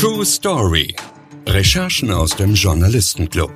[0.00, 0.96] True Story.
[1.46, 3.52] Recherchen aus dem Journalistenclub.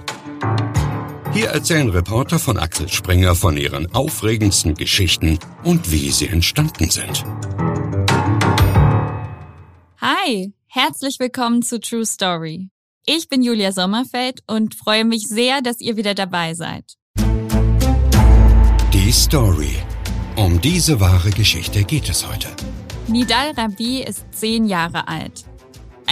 [1.33, 7.25] Hier erzählen Reporter von Axel Springer von ihren aufregendsten Geschichten und wie sie entstanden sind.
[10.03, 12.69] Hi, herzlich willkommen zu True Story.
[13.07, 16.85] Ich bin Julia Sommerfeld und freue mich sehr, dass ihr wieder dabei seid.
[18.93, 19.77] Die Story.
[20.37, 22.49] Um diese wahre Geschichte geht es heute.
[23.09, 25.47] Nidal Rabi ist zehn Jahre alt.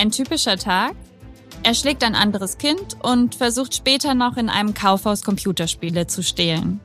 [0.03, 0.97] Ein typischer Tag.
[1.63, 6.81] Er schlägt ein anderes Kind und versucht später noch in einem Kaufhaus Computerspiele zu stehlen.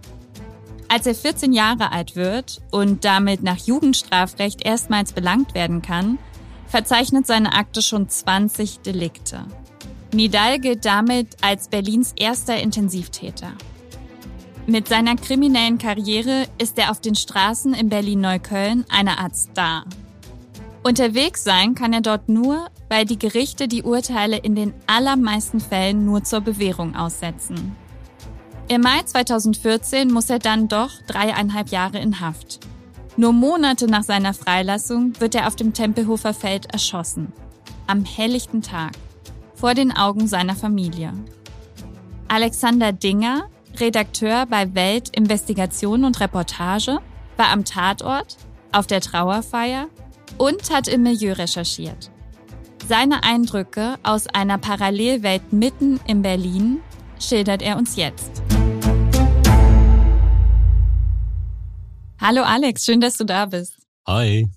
[0.88, 6.20] Als er 14 Jahre alt wird und damit nach Jugendstrafrecht erstmals belangt werden kann,
[6.68, 9.46] verzeichnet seine Akte schon 20 Delikte.
[10.13, 13.54] Nidal gilt damit als Berlins erster Intensivtäter.
[14.68, 19.86] Mit seiner kriminellen Karriere ist er auf den Straßen in Berlin-Neukölln eine Art Star.
[20.88, 26.05] Unterwegs sein kann er dort nur, weil die Gerichte die Urteile in den allermeisten Fällen
[26.05, 27.76] nur zur Bewährung aussetzen.
[28.70, 32.62] Im Mai 2014 muss er dann doch dreieinhalb Jahre in Haft.
[33.18, 37.34] Nur Monate nach seiner Freilassung wird er auf dem Tempelhofer Feld erschossen.
[37.85, 38.93] Am helllichten Tag
[39.55, 41.12] vor den Augen seiner Familie.
[42.30, 46.99] Alexander Dinger, Redakteur bei Welt Investigation und Reportage,
[47.35, 48.38] war am Tatort,
[48.71, 49.88] auf der Trauerfeier
[50.38, 52.12] und hat im Milieu recherchiert.
[52.88, 56.82] Seine Eindrücke aus einer Parallelwelt mitten in Berlin
[57.20, 58.42] schildert er uns jetzt.
[62.20, 63.78] Hallo Alex, schön, dass du da bist.
[64.08, 64.48] Hi.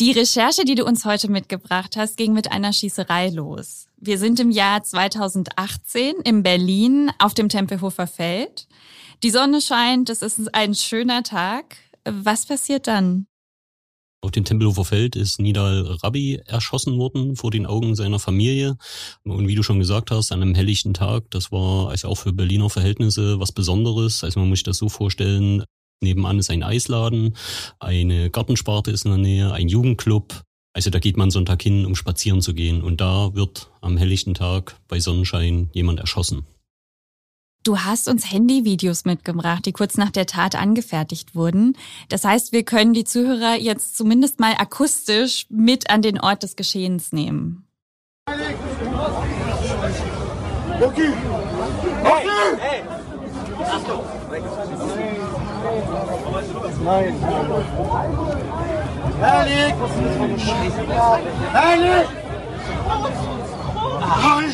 [0.00, 3.86] Die Recherche, die du uns heute mitgebracht hast, ging mit einer Schießerei los.
[3.98, 8.66] Wir sind im Jahr 2018 in Berlin auf dem Tempelhofer Feld.
[9.22, 11.76] Die Sonne scheint, es ist ein schöner Tag.
[12.04, 13.26] Was passiert dann?
[14.24, 18.76] Auf dem Tempelhofer Feld ist Nidal Rabi erschossen worden vor den Augen seiner Familie.
[19.24, 22.32] Und wie du schon gesagt hast, an einem helllichten Tag, das war also auch für
[22.32, 24.22] Berliner Verhältnisse was Besonderes.
[24.22, 25.64] Also man muss sich das so vorstellen,
[26.00, 27.36] nebenan ist ein Eisladen,
[27.80, 31.94] eine Gartensparte ist in der Nähe, ein Jugendclub, also da geht man Sonntag hin, um
[31.94, 32.82] spazieren zu gehen.
[32.82, 36.46] Und da wird am helllichten Tag bei Sonnenschein jemand erschossen.
[37.64, 41.76] Du hast uns Handyvideos mitgebracht, die kurz nach der Tat angefertigt wurden.
[42.08, 46.56] Das heißt, wir können die Zuhörer jetzt zumindest mal akustisch mit an den Ort des
[46.56, 47.64] Geschehens nehmen.
[50.80, 51.12] Okay.
[52.02, 52.28] Hey,
[52.58, 52.82] hey.
[56.84, 57.14] Nein.
[59.20, 59.74] Herrlich!
[61.52, 62.08] Herrlich!
[64.20, 64.52] Nein,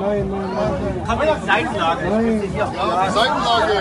[0.00, 1.04] nein, nein.
[1.06, 2.04] Kann man die Seitenlage?
[2.08, 2.42] Nein.
[3.12, 3.76] Seitenlage.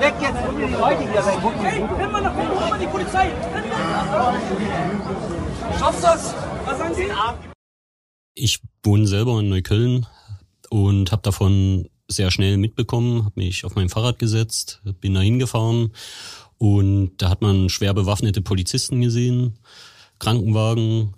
[0.00, 1.38] Weg jetzt, die Leute hier weg.
[1.62, 3.32] Hey, können wir noch kommen, die Polizei.
[5.78, 6.34] Schaffst das?
[6.64, 7.08] Was sagen Sie?
[8.34, 10.06] Ich wohne selber in Neukölln
[10.70, 15.92] und habe davon sehr schnell mitbekommen, habe mich auf mein Fahrrad gesetzt, bin da hingefahren
[16.58, 19.58] und da hat man schwer bewaffnete Polizisten gesehen,
[20.18, 21.14] Krankenwagen,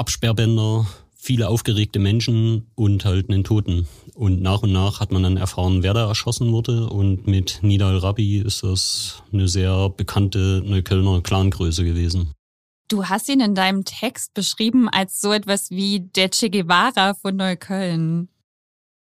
[0.00, 3.86] Absperrbänder, viele aufgeregte Menschen und halt einen Toten.
[4.14, 6.88] Und nach und nach hat man dann erfahren, wer da erschossen wurde.
[6.88, 12.32] Und mit Nidal Rabi ist das eine sehr bekannte Neuköllner Clangröße gewesen.
[12.88, 17.36] Du hast ihn in deinem Text beschrieben als so etwas wie der Che Guevara von
[17.36, 18.30] Neukölln.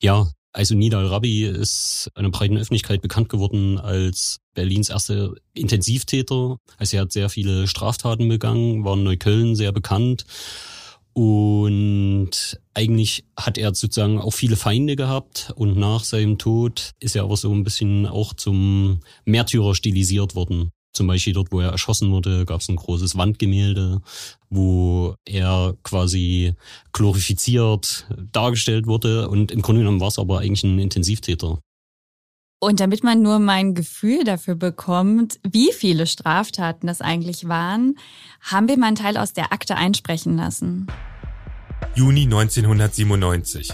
[0.03, 6.57] Ja, also Nidal Rabi ist einer breiten Öffentlichkeit bekannt geworden als Berlins erster Intensivtäter.
[6.77, 10.27] Also er hat sehr viele Straftaten begangen, war in Neukölln sehr bekannt.
[11.13, 17.25] Und eigentlich hat er sozusagen auch viele Feinde gehabt und nach seinem Tod ist er
[17.25, 20.71] aber so ein bisschen auch zum Märtyrer stilisiert worden.
[20.93, 24.01] Zum Beispiel dort, wo er erschossen wurde, gab es ein großes Wandgemälde,
[24.51, 26.55] wo er quasi
[26.93, 29.29] glorifiziert dargestellt wurde.
[29.29, 31.59] Und im Grunde genommen war es aber eigentlich ein Intensivtäter.
[32.61, 37.97] Und damit man nur mein Gefühl dafür bekommt, wie viele Straftaten das eigentlich waren,
[38.41, 40.89] haben wir mal einen Teil aus der Akte einsprechen lassen.
[41.95, 43.73] Juni 1997.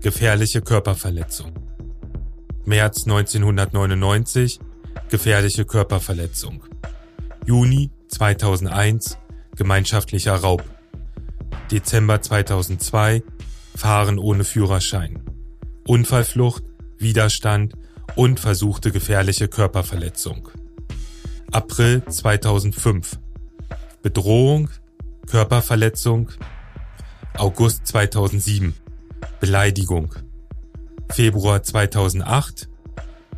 [0.00, 1.52] Gefährliche Körperverletzung.
[2.64, 4.60] März 1999
[5.08, 6.64] gefährliche Körperverletzung.
[7.44, 9.18] Juni 2001
[9.56, 10.64] gemeinschaftlicher Raub.
[11.70, 13.22] Dezember 2002
[13.74, 15.22] Fahren ohne Führerschein.
[15.86, 16.62] Unfallflucht,
[16.98, 17.74] Widerstand
[18.16, 20.48] und versuchte gefährliche Körperverletzung.
[21.50, 23.18] April 2005
[24.02, 24.68] Bedrohung,
[25.26, 26.30] Körperverletzung.
[27.38, 28.74] August 2007
[29.40, 30.14] Beleidigung.
[31.10, 32.68] Februar 2008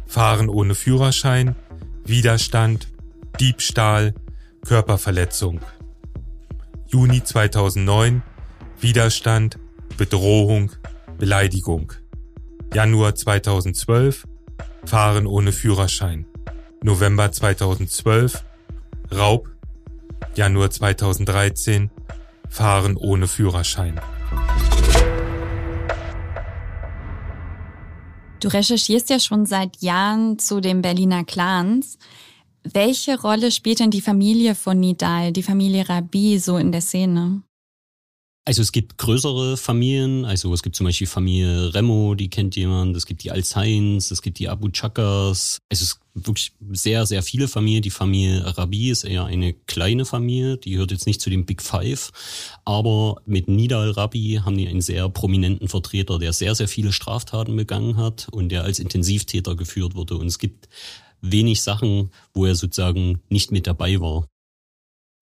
[0.07, 1.57] Fahren ohne Führerschein,
[2.05, 2.89] Widerstand,
[3.41, 4.15] Diebstahl,
[4.65, 5.61] Körperverletzung.
[6.87, 8.23] Juni 2009
[8.81, 9.59] Widerstand,
[9.97, 10.73] Bedrohung,
[11.19, 11.93] Beleidigung.
[12.73, 14.27] Januar 2012
[14.87, 16.27] Fahren ohne Führerschein.
[16.83, 18.45] November 2012
[19.13, 19.51] Raub.
[20.35, 21.91] Januar 2013
[22.49, 24.01] Fahren ohne Führerschein.
[28.41, 31.99] Du recherchierst ja schon seit Jahren zu den Berliner Clans.
[32.63, 37.43] Welche Rolle spielt denn die Familie von Nidal, die Familie Rabi, so in der Szene?
[38.47, 42.95] Also es gibt größere Familien, also es gibt zum Beispiel Familie Remo, die kennt jemand,
[42.95, 47.23] es gibt die Alzains, es gibt die Abu Chakas, also es gibt wirklich sehr, sehr
[47.23, 47.81] viele Familien.
[47.81, 51.63] Die Familie Rabi ist eher eine kleine Familie, die gehört jetzt nicht zu den Big
[51.63, 52.13] Five,
[52.67, 57.57] aber mit Nidal Rabi haben die einen sehr prominenten Vertreter, der sehr, sehr viele Straftaten
[57.57, 60.19] begangen hat und der als Intensivtäter geführt wurde.
[60.19, 60.69] Und es gibt
[61.23, 64.27] wenig Sachen, wo er sozusagen nicht mit dabei war.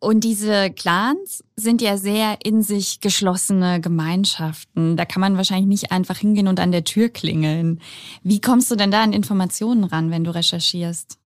[0.02, 4.96] Und diese Clans sind ja sehr in sich geschlossene Gemeinschaften.
[4.96, 7.80] Da kann man wahrscheinlich nicht einfach hingehen und an der Tür klingeln.
[8.24, 11.20] Wie kommst du denn da an Informationen ran, wenn du recherchierst?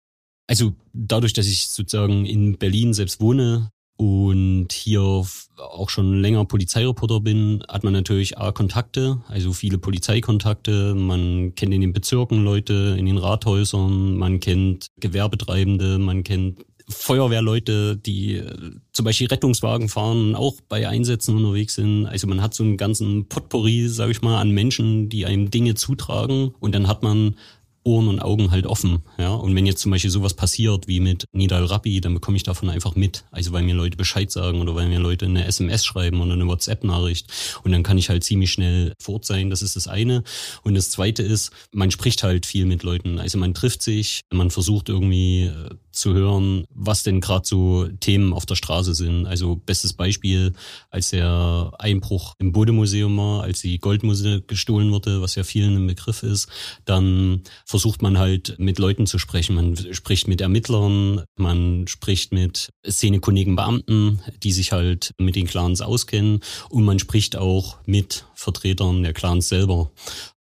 [0.49, 5.25] Also dadurch, dass ich sozusagen in Berlin selbst wohne und hier
[5.57, 10.97] auch schon länger Polizeireporter bin, hat man natürlich A Kontakte, also viele Polizeikontakte.
[10.97, 17.97] Man kennt in den Bezirken Leute, in den Rathäusern, man kennt Gewerbetreibende, man kennt Feuerwehrleute,
[17.97, 22.07] die äh, zum Beispiel Rettungswagen fahren, auch bei Einsätzen unterwegs sind.
[22.07, 25.75] Also man hat so einen ganzen Potpourri, sage ich mal, an Menschen, die einem Dinge
[25.75, 26.55] zutragen.
[26.61, 27.37] Und dann hat man
[27.85, 29.03] Ohren und Augen halt offen.
[29.19, 29.35] Ja?
[29.35, 32.71] Und wenn jetzt zum Beispiel sowas passiert wie mit Nidal Rappi, dann bekomme ich davon
[32.71, 33.25] einfach mit.
[33.31, 36.47] Also weil mir Leute Bescheid sagen oder weil mir Leute eine SMS schreiben oder eine
[36.47, 37.31] WhatsApp-Nachricht.
[37.63, 39.51] Und dann kann ich halt ziemlich schnell fort sein.
[39.51, 40.25] Das ist das eine.
[40.63, 43.19] Und das zweite ist, man spricht halt viel mit Leuten.
[43.19, 48.33] Also man trifft sich, man versucht irgendwie äh, zu hören, was denn gerade so Themen
[48.33, 49.27] auf der Straße sind.
[49.27, 50.53] Also bestes Beispiel,
[50.91, 55.87] als der Einbruch im Bodemuseum war, als die Goldmuse gestohlen wurde, was ja vielen ein
[55.87, 56.49] Begriff ist,
[56.85, 59.55] dann versucht man halt mit Leuten zu sprechen.
[59.57, 65.81] Man spricht mit Ermittlern, man spricht mit szenekundigen Beamten, die sich halt mit den Clans
[65.81, 69.91] auskennen und man spricht auch mit Vertretern der Clans selber,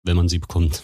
[0.03, 0.81] wenn man sie bekommt.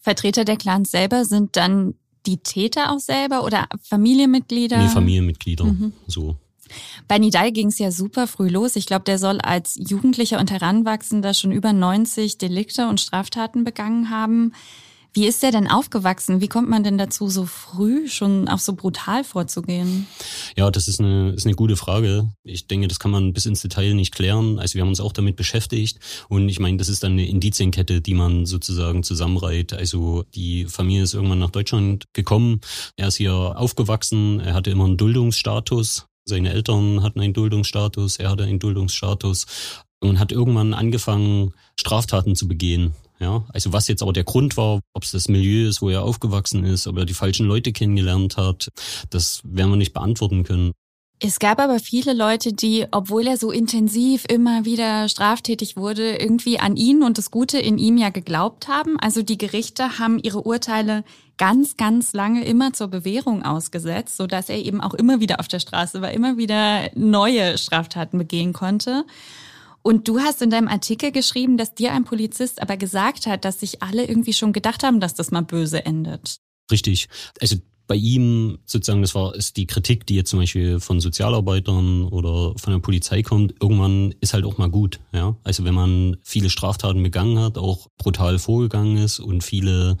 [0.00, 1.94] Vertreter der Clans selber sind dann
[2.26, 4.78] die Täter auch selber oder Familienmitglieder?
[4.78, 5.92] Nee, Familienmitglieder, mhm.
[6.06, 6.36] so.
[7.08, 8.76] Bei Nidal ging es ja super früh los.
[8.76, 14.10] Ich glaube, der soll als Jugendlicher und Heranwachsender schon über 90 Delikte und Straftaten begangen
[14.10, 14.52] haben.
[15.16, 16.40] Wie ist der denn aufgewachsen?
[16.40, 20.08] Wie kommt man denn dazu, so früh schon auch so brutal vorzugehen?
[20.56, 22.28] Ja, das ist eine, ist eine gute Frage.
[22.42, 24.58] Ich denke, das kann man bis ins Detail nicht klären.
[24.58, 26.00] Also wir haben uns auch damit beschäftigt.
[26.28, 29.72] Und ich meine, das ist dann eine Indizienkette, die man sozusagen zusammenreiht.
[29.72, 32.60] Also die Familie ist irgendwann nach Deutschland gekommen.
[32.96, 34.40] Er ist hier aufgewachsen.
[34.40, 36.06] Er hatte immer einen Duldungsstatus.
[36.24, 38.16] Seine Eltern hatten einen Duldungsstatus.
[38.16, 39.46] Er hatte einen Duldungsstatus
[40.00, 42.94] und hat irgendwann angefangen, Straftaten zu begehen.
[43.24, 46.02] Ja, also was jetzt aber der Grund war, ob es das Milieu ist, wo er
[46.02, 48.68] aufgewachsen ist, ob er die falschen Leute kennengelernt hat,
[49.08, 50.72] das werden wir nicht beantworten können.
[51.20, 56.60] Es gab aber viele Leute, die, obwohl er so intensiv immer wieder straftätig wurde, irgendwie
[56.60, 59.00] an ihn und das Gute in ihm ja geglaubt haben.
[59.00, 61.02] Also die Gerichte haben ihre Urteile
[61.38, 65.48] ganz, ganz lange immer zur Bewährung ausgesetzt, so dass er eben auch immer wieder auf
[65.48, 69.06] der Straße war, immer wieder neue Straftaten begehen konnte.
[69.86, 73.60] Und du hast in deinem Artikel geschrieben, dass dir ein Polizist aber gesagt hat, dass
[73.60, 76.38] sich alle irgendwie schon gedacht haben, dass das mal böse endet.
[76.70, 77.08] Richtig.
[77.38, 82.04] Also bei ihm sozusagen, das war ist die Kritik, die jetzt zum Beispiel von Sozialarbeitern
[82.04, 85.00] oder von der Polizei kommt, irgendwann ist halt auch mal gut.
[85.12, 89.98] Ja, also wenn man viele Straftaten begangen hat, auch brutal vorgegangen ist und viele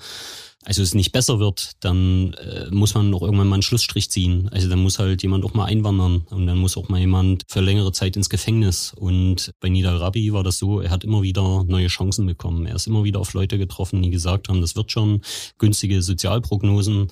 [0.64, 4.48] also es nicht besser wird, dann äh, muss man auch irgendwann mal einen Schlussstrich ziehen.
[4.48, 7.60] Also dann muss halt jemand auch mal einwandern und dann muss auch mal jemand für
[7.60, 8.94] längere Zeit ins Gefängnis.
[8.94, 12.66] Und bei Nidal Rabi war das so, er hat immer wieder neue Chancen bekommen.
[12.66, 15.20] Er ist immer wieder auf Leute getroffen, die gesagt haben, das wird schon
[15.58, 17.08] günstige Sozialprognosen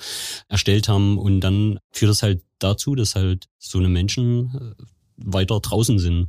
[0.49, 1.19] erstellt haben.
[1.19, 4.83] Und dann führt das halt dazu, dass halt so eine Menschen äh,
[5.17, 6.29] weiter draußen sind.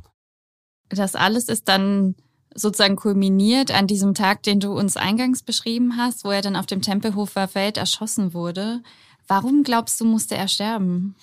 [0.90, 2.14] Das alles ist dann
[2.54, 6.66] sozusagen kulminiert an diesem Tag, den du uns eingangs beschrieben hast, wo er dann auf
[6.66, 8.82] dem Tempelhofer Feld erschossen wurde.
[9.26, 11.16] Warum glaubst du, musste er sterben?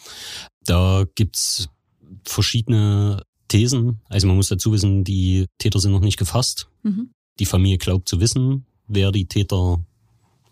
[0.66, 1.70] Da gibt's
[2.26, 4.02] verschiedene Thesen.
[4.10, 6.70] Also man muss dazu wissen, die Täter sind noch nicht gefasst.
[6.84, 7.12] Mhm.
[7.40, 9.80] Die Familie glaubt zu wissen, wer die Täter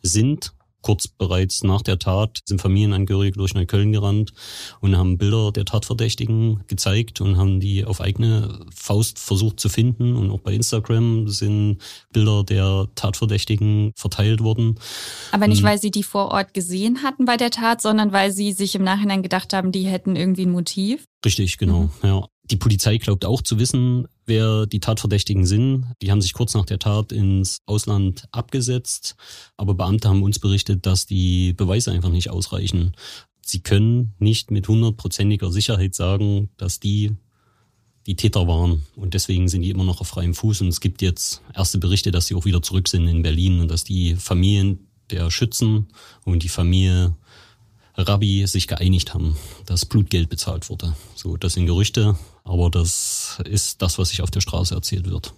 [0.02, 0.54] sind.
[0.82, 4.32] Kurz bereits nach der Tat sind Familienangehörige durch Neukölln gerannt
[4.80, 10.16] und haben Bilder der Tatverdächtigen gezeigt und haben die auf eigene Faust versucht zu finden.
[10.16, 11.80] Und auch bei Instagram sind
[12.14, 14.80] Bilder der Tatverdächtigen verteilt worden.
[15.32, 18.54] Aber nicht, weil sie die vor Ort gesehen hatten bei der Tat, sondern weil sie
[18.54, 21.04] sich im Nachhinein gedacht haben, die hätten irgendwie ein Motiv?
[21.26, 22.08] Richtig, genau, mhm.
[22.10, 22.26] ja.
[22.52, 25.88] Die Polizei glaubt auch zu wissen, wer die Tatverdächtigen sind.
[26.02, 29.18] Die haben sich kurz nach der Tat ins Ausland abgesetzt,
[29.58, 32.94] aber Beamte haben uns berichtet, dass die Beweise einfach nicht ausreichen.
[33.42, 37.12] Sie können nicht mit hundertprozentiger Sicherheit sagen, dass die
[38.06, 41.02] die Täter waren und deswegen sind die immer noch auf freiem Fuß und es gibt
[41.02, 44.88] jetzt erste Berichte, dass sie auch wieder zurück sind in Berlin und dass die Familien
[45.12, 45.90] der Schützen
[46.26, 47.16] und die Familie
[48.08, 50.96] Rabbi sich geeinigt haben, dass Blutgeld bezahlt wurde.
[51.15, 55.34] So, das sind Gerüchte, aber das ist das, was sich auf der Straße erzählt wird.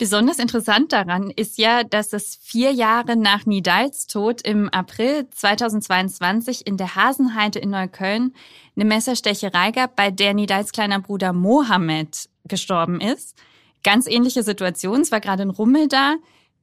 [0.00, 6.68] Besonders interessant daran ist ja, dass es vier Jahre nach Nidals Tod im April 2022
[6.68, 8.32] in der Hasenheide in Neukölln
[8.76, 13.36] eine Messerstecherei gab, bei der Nidals kleiner Bruder Mohammed gestorben ist.
[13.82, 16.14] Ganz ähnliche Situation, es war gerade ein Rummel da,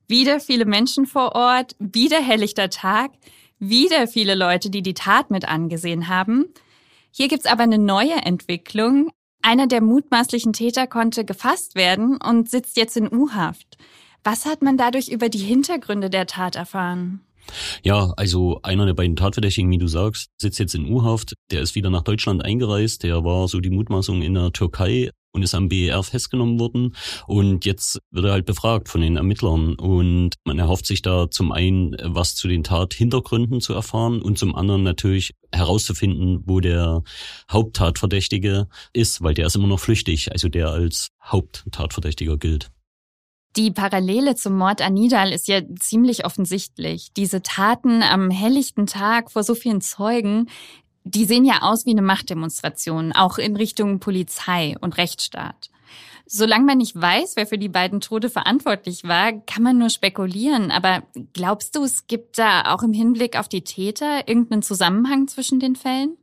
[0.07, 3.11] wieder viele Menschen vor Ort, wieder helllichter Tag,
[3.59, 6.45] wieder viele Leute, die die Tat mit angesehen haben.
[7.11, 9.09] Hier gibt's aber eine neue Entwicklung.
[9.41, 13.77] Einer der mutmaßlichen Täter konnte gefasst werden und sitzt jetzt in U-Haft.
[14.23, 17.21] Was hat man dadurch über die Hintergründe der Tat erfahren?
[17.83, 21.35] Ja, also einer der beiden Tatverdächtigen, wie du sagst, sitzt jetzt in U-Haft.
[21.51, 23.03] Der ist wieder nach Deutschland eingereist.
[23.03, 26.95] Der war so die Mutmaßung in der Türkei und ist am BER festgenommen worden.
[27.27, 29.75] Und jetzt wird er halt befragt von den Ermittlern.
[29.75, 34.55] Und man erhofft sich da zum einen was zu den Tathintergründen zu erfahren und zum
[34.55, 37.03] anderen natürlich herauszufinden, wo der
[37.51, 42.71] Haupttatverdächtige ist, weil der ist immer noch flüchtig, also der als Haupttatverdächtiger gilt.
[43.57, 47.13] Die Parallele zum Mord an Nidal ist ja ziemlich offensichtlich.
[47.15, 50.49] Diese Taten am helllichten Tag vor so vielen Zeugen,
[51.05, 55.69] die sehen ja aus wie eine Machtdemonstration, auch in Richtung Polizei und Rechtsstaat.
[56.27, 60.71] Solange man nicht weiß, wer für die beiden Tode verantwortlich war, kann man nur spekulieren.
[60.71, 65.59] Aber glaubst du, es gibt da auch im Hinblick auf die Täter irgendeinen Zusammenhang zwischen
[65.59, 66.17] den Fällen?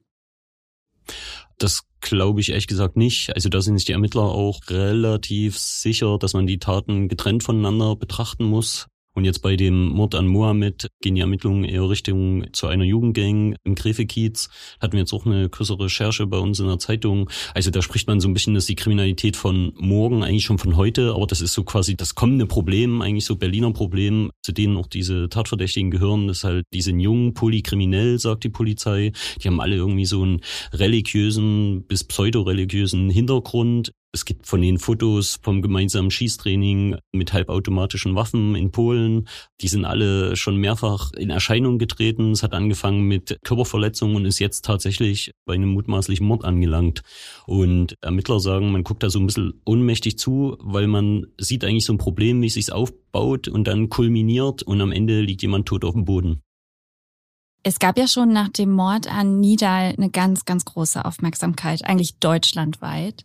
[1.59, 3.33] Das glaube ich ehrlich gesagt nicht.
[3.37, 7.95] Also da sind sich die Ermittler auch relativ sicher, dass man die Taten getrennt voneinander
[7.95, 8.89] betrachten muss.
[9.15, 13.57] Und jetzt bei dem Mord an Mohammed gehen die Ermittlungen eher Richtung zu einer Jugendgang
[13.65, 14.49] im Gräfekiez.
[14.81, 17.29] Hatten wir jetzt auch eine größere Recherche bei uns in der Zeitung.
[17.55, 20.77] Also da spricht man so ein bisschen, dass die Kriminalität von morgen eigentlich schon von
[20.77, 24.77] heute, aber das ist so quasi das kommende Problem, eigentlich so Berliner Problem, zu denen
[24.77, 26.29] auch diese Tatverdächtigen gehören.
[26.29, 29.13] Das ist halt, die sind jung, polykriminell, sagt die Polizei.
[29.43, 30.41] Die haben alle irgendwie so einen
[30.73, 33.93] religiösen bis pseudoreligiösen Hintergrund.
[34.15, 39.27] Es gibt von den Fotos vom gemeinsamen Schießtraining mit halbautomatischen Waffen in Polen.
[39.63, 42.33] Die sind alle schon mehrfach in Erscheinung getreten.
[42.33, 47.01] Es hat angefangen mit Körperverletzungen und ist jetzt tatsächlich bei einem mutmaßlichen Mord angelangt.
[47.47, 51.87] Und Ermittler sagen, man guckt da so ein bisschen ohnmächtig zu, weil man sieht eigentlich
[51.87, 55.65] so ein Problem, wie es sich aufbaut und dann kulminiert und am Ende liegt jemand
[55.65, 56.43] tot auf dem Boden.
[57.63, 62.19] Es gab ja schon nach dem Mord an Nidal eine ganz, ganz große Aufmerksamkeit, eigentlich
[62.19, 63.25] deutschlandweit.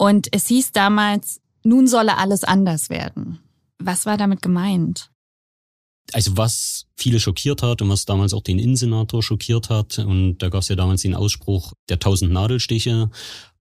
[0.00, 3.38] Und es hieß damals, nun solle alles anders werden.
[3.78, 5.10] Was war damit gemeint?
[6.14, 10.48] Also was viele schockiert hat und was damals auch den Innensenator schockiert hat, und da
[10.50, 13.10] gab es ja damals den Ausspruch der tausend Nadelstiche,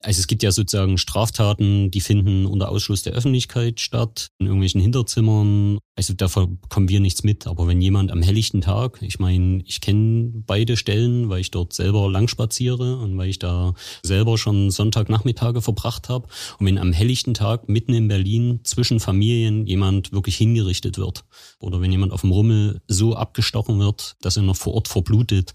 [0.02, 4.80] also es gibt ja sozusagen Straftaten, die finden unter Ausschluss der Öffentlichkeit statt, in irgendwelchen
[4.80, 5.78] Hinterzimmern.
[5.98, 7.48] Also davon kommen wir nichts mit.
[7.48, 11.74] Aber wenn jemand am helllichten Tag, ich meine, ich kenne beide Stellen, weil ich dort
[11.74, 16.30] selber lang spaziere und weil ich da selber schon Sonntagnachmittage verbracht habe.
[16.60, 21.26] Und wenn am helllichten Tag mitten in Berlin zwischen Familien jemand wirklich hingerichtet wird
[21.60, 25.54] oder wenn jemand auf dem Rummel so abgestochen wird, dass er noch vor Ort verblutet,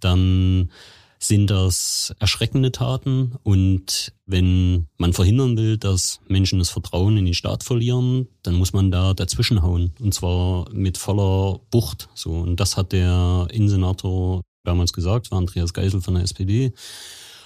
[0.00, 0.70] dann
[1.18, 3.32] sind das erschreckende Taten.
[3.42, 8.72] Und wenn man verhindern will, dass Menschen das Vertrauen in den Staat verlieren, dann muss
[8.72, 9.92] man da dazwischenhauen.
[10.00, 12.08] Und zwar mit voller Bucht.
[12.14, 12.30] So.
[12.30, 16.72] Und das hat der Innensenator damals gesagt, war Andreas Geisel von der SPD.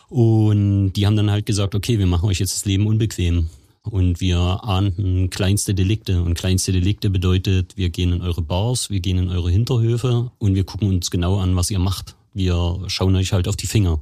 [0.09, 3.49] Und die haben dann halt gesagt, okay, wir machen euch jetzt das Leben unbequem.
[3.83, 6.23] Und wir ahnden kleinste Delikte.
[6.23, 10.55] Und kleinste Delikte bedeutet, wir gehen in eure Bars, wir gehen in eure Hinterhöfe und
[10.55, 14.01] wir gucken uns genau an, was ihr macht wir schauen euch halt auf die Finger.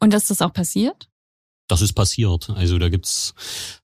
[0.00, 1.08] Und ist das auch passiert?
[1.72, 2.50] Das ist passiert.
[2.50, 3.32] Also da gibt's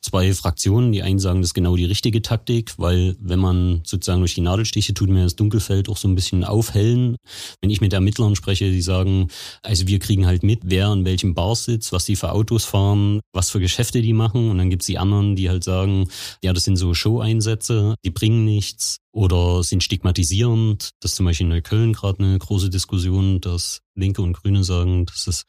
[0.03, 0.93] zwei Fraktionen.
[0.93, 4.43] Die einen sagen, das ist genau die richtige Taktik, weil wenn man sozusagen durch die
[4.43, 7.17] Nadelstiche tut mir das Dunkelfeld auch so ein bisschen aufhellen.
[7.63, 9.29] Wenn ich mit Ermittlern spreche, die sagen,
[9.63, 13.21] also wir kriegen halt mit, wer in welchem Bar sitzt, was die für Autos fahren,
[13.33, 14.51] was für Geschäfte die machen.
[14.51, 16.11] Und dann gibt's die anderen, die halt sagen,
[16.43, 20.91] ja, das sind so Show-Einsätze, die bringen nichts oder sind stigmatisierend.
[21.01, 25.07] Das ist zum Beispiel in Neukölln gerade eine große Diskussion, dass Linke und Grüne sagen,
[25.07, 25.45] dass es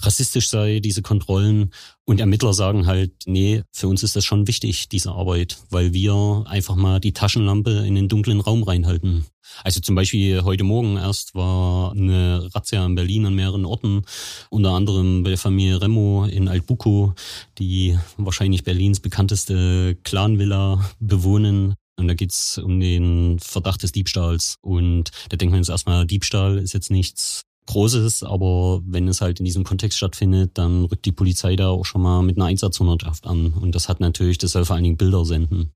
[0.00, 1.72] rassistisch sei, diese Kontrollen.
[2.04, 6.44] Und Ermittler sagen halt, nee, für uns ist das schon wichtig, diese Arbeit, weil wir
[6.46, 9.24] einfach mal die Taschenlampe in den dunklen Raum reinhalten.
[9.62, 14.02] Also zum Beispiel heute Morgen erst war eine Razzia in Berlin an mehreren Orten,
[14.50, 17.14] unter anderem bei der Familie Remo in Altbuko,
[17.58, 21.74] die wahrscheinlich Berlins bekannteste Clanvilla bewohnen.
[21.96, 24.56] Und da geht's um den Verdacht des Diebstahls.
[24.60, 29.38] Und da denkt man jetzt erstmal, Diebstahl ist jetzt nichts Großes, aber wenn es halt
[29.38, 33.26] in diesem Kontext stattfindet, dann rückt die Polizei da auch schon mal mit einer Einsatzhundertschaft
[33.26, 33.54] an.
[33.54, 35.72] Und das hat natürlich, das soll vor allen Dingen Bilder senden.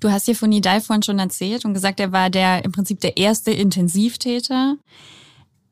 [0.00, 3.00] Du hast hier von Nidal vorhin schon erzählt und gesagt, er war der im Prinzip
[3.00, 4.76] der erste Intensivtäter.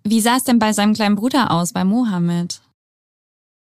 [0.03, 2.61] Wie sah es denn bei seinem kleinen Bruder aus, bei Mohammed?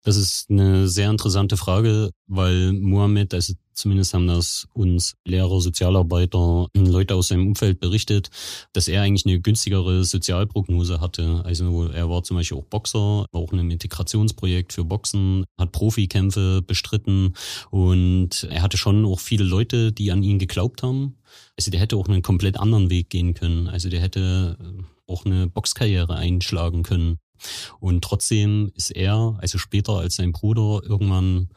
[0.05, 6.67] Das ist eine sehr interessante Frage, weil Mohammed, also zumindest haben das uns Lehrer, Sozialarbeiter,
[6.75, 8.29] Leute aus seinem Umfeld berichtet,
[8.73, 11.41] dass er eigentlich eine günstigere Sozialprognose hatte.
[11.45, 15.71] Also er war zum Beispiel auch Boxer, war auch in einem Integrationsprojekt für Boxen, hat
[15.71, 17.33] Profikämpfe bestritten
[17.71, 21.15] und er hatte schon auch viele Leute, die an ihn geglaubt haben.
[21.57, 23.69] Also der hätte auch einen komplett anderen Weg gehen können.
[23.69, 24.57] Also der hätte
[25.07, 27.19] auch eine Boxkarriere einschlagen können.
[27.79, 31.49] Und trotzdem ist er, also später als sein Bruder, irgendwann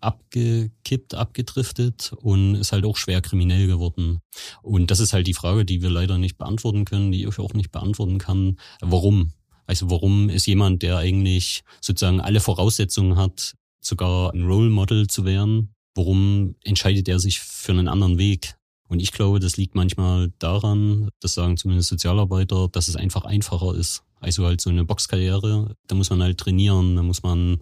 [0.00, 4.20] abgekippt, abgedriftet und ist halt auch schwer kriminell geworden.
[4.62, 7.54] Und das ist halt die Frage, die wir leider nicht beantworten können, die ich auch
[7.54, 8.58] nicht beantworten kann.
[8.80, 9.32] Warum?
[9.66, 15.24] Also warum ist jemand, der eigentlich sozusagen alle Voraussetzungen hat, sogar ein Role Model zu
[15.24, 18.57] werden, warum entscheidet er sich für einen anderen Weg?
[18.88, 23.74] Und ich glaube, das liegt manchmal daran, das sagen zumindest Sozialarbeiter, dass es einfach einfacher
[23.74, 24.02] ist.
[24.20, 27.60] Also halt so eine Boxkarriere, da muss man halt trainieren, da muss man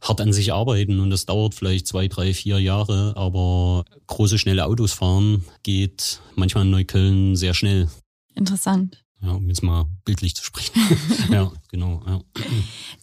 [0.00, 4.66] hart an sich arbeiten und das dauert vielleicht zwei, drei, vier Jahre, aber große, schnelle
[4.66, 7.88] Autos fahren geht manchmal in Neukölln sehr schnell.
[8.34, 9.04] Interessant.
[9.22, 10.78] Ja, um jetzt mal bildlich zu sprechen.
[11.32, 12.02] ja, genau.
[12.06, 12.20] Ja.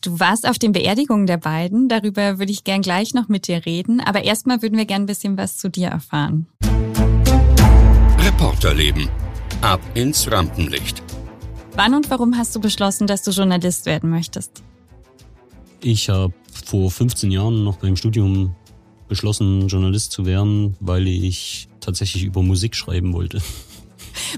[0.01, 1.89] Du warst auf den Beerdigungen der beiden.
[1.89, 3.99] Darüber würde ich gern gleich noch mit dir reden.
[4.01, 6.45] Aber erstmal würden wir gern ein bisschen was zu dir erfahren.
[8.31, 9.09] Reporterleben.
[9.61, 11.03] Ab ins Rampenlicht.
[11.75, 14.63] Wann und warum hast du beschlossen, dass du Journalist werden möchtest?
[15.83, 16.33] Ich habe
[16.65, 18.55] vor 15 Jahren noch beim Studium
[19.09, 23.41] beschlossen, Journalist zu werden, weil ich tatsächlich über Musik schreiben wollte.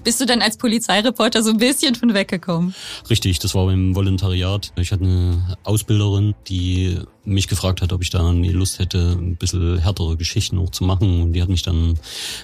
[0.04, 2.74] Bist du dann als Polizeireporter so ein bisschen von weggekommen?
[3.10, 4.72] Richtig, das war beim Volontariat.
[4.78, 9.78] Ich hatte eine Ausbilderin, die mich gefragt hat, ob ich da Lust hätte, ein bisschen
[9.78, 11.22] härtere Geschichten auch zu machen.
[11.22, 11.98] Und die hat mich dann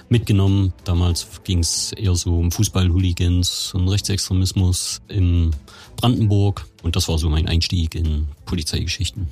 [0.08, 0.72] mitgenommen.
[0.84, 5.50] Damals ging es eher so um Fußball-Hooligans und Rechtsextremismus in
[5.96, 6.66] Brandenburg.
[6.82, 9.28] Und das war so mein Einstieg in Polizeigeschichten.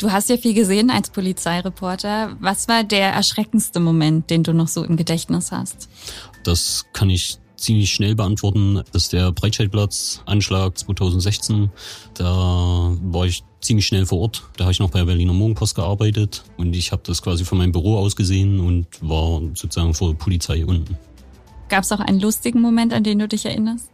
[0.00, 2.34] Du hast ja viel gesehen als Polizeireporter.
[2.40, 5.90] Was war der erschreckendste Moment, den du noch so im Gedächtnis hast?
[6.42, 8.82] Das kann ich ziemlich schnell beantworten.
[8.92, 11.70] Das ist der Breitscheidplatz-Anschlag 2016.
[12.14, 14.44] Da war ich ziemlich schnell vor Ort.
[14.56, 17.58] Da habe ich noch bei der Berliner Morgenpost gearbeitet und ich habe das quasi von
[17.58, 20.96] meinem Büro aus gesehen und war sozusagen vor der Polizei unten.
[21.68, 23.90] Gab es auch einen lustigen Moment, an den du dich erinnerst?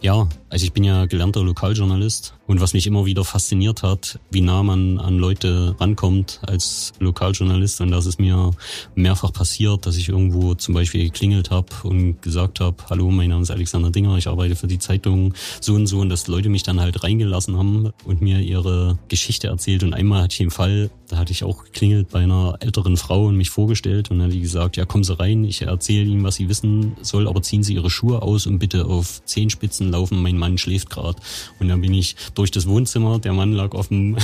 [0.00, 4.42] Ja, also ich bin ja gelernter Lokaljournalist und was mich immer wieder fasziniert hat, wie
[4.42, 8.50] nah man an Leute rankommt als Lokaljournalist und das ist mir
[8.94, 13.42] mehrfach passiert, dass ich irgendwo zum Beispiel geklingelt habe und gesagt habe, hallo, mein Name
[13.42, 16.00] ist Alexander Dinger, ich arbeite für die Zeitung so und so.
[16.00, 19.82] Und dass Leute mich dann halt reingelassen haben und mir ihre Geschichte erzählt.
[19.82, 23.26] Und einmal hatte ich den Fall, da hatte ich auch geklingelt bei einer älteren Frau
[23.26, 24.10] und mich vorgestellt.
[24.10, 26.96] Und dann hat die gesagt, ja kommen Sie rein, ich erzähle Ihnen, was Sie wissen
[27.00, 30.90] soll, aber ziehen Sie Ihre Schuhe aus und bitte auf Zehenspitzen laufen, mein Mann schläft
[30.90, 31.20] gerade.
[31.60, 34.16] Und dann bin ich durch das Wohnzimmer, der Mann lag auf dem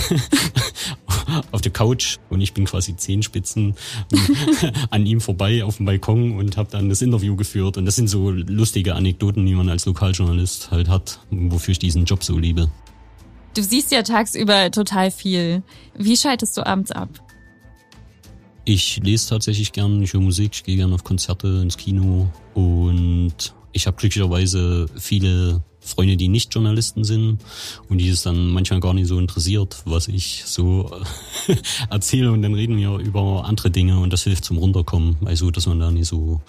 [1.53, 3.75] auf der Couch und ich bin quasi Zehenspitzen
[4.91, 7.77] an ihm vorbei auf dem Balkon und habe dann das Interview geführt.
[7.77, 12.05] Und das sind so lustige Anekdoten, die man als Lokaljournalist halt hat, wofür ich diesen
[12.05, 12.69] Job so liebe.
[13.55, 15.63] Du siehst ja tagsüber total viel.
[15.97, 17.09] Wie schaltest du abends ab?
[18.65, 23.55] Ich lese tatsächlich gern, ich höre Musik, ich gehe gerne auf Konzerte, ins Kino und
[23.73, 27.39] ich habe glücklicherweise viele Freunde, die nicht Journalisten sind
[27.89, 30.91] und die es dann manchmal gar nicht so interessiert, was ich so
[31.91, 35.17] erzähle und dann reden wir über andere Dinge und das hilft zum Runterkommen.
[35.25, 36.41] Also, dass man da nicht so,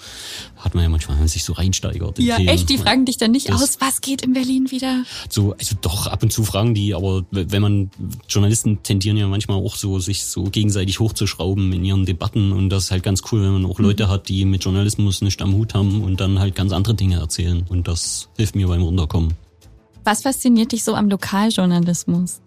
[0.58, 2.19] hat man ja manchmal, wenn man sich so reinsteigert.
[2.19, 2.49] Ja, Themen.
[2.49, 5.04] echt, die fragen dich dann nicht das, aus, was geht in Berlin wieder?
[5.30, 7.91] So, also doch, ab und zu fragen die, aber wenn man,
[8.28, 12.86] Journalisten tendieren ja manchmal auch so, sich so gegenseitig hochzuschrauben in ihren Debatten und das
[12.86, 14.10] ist halt ganz cool, wenn man auch Leute mhm.
[14.10, 17.65] hat, die mit Journalismus nicht am Hut haben und dann halt ganz andere Dinge erzählen
[17.69, 19.29] und das hilft mir beim Runterkommen.
[20.10, 22.41] Was fasziniert dich so am Lokaljournalismus?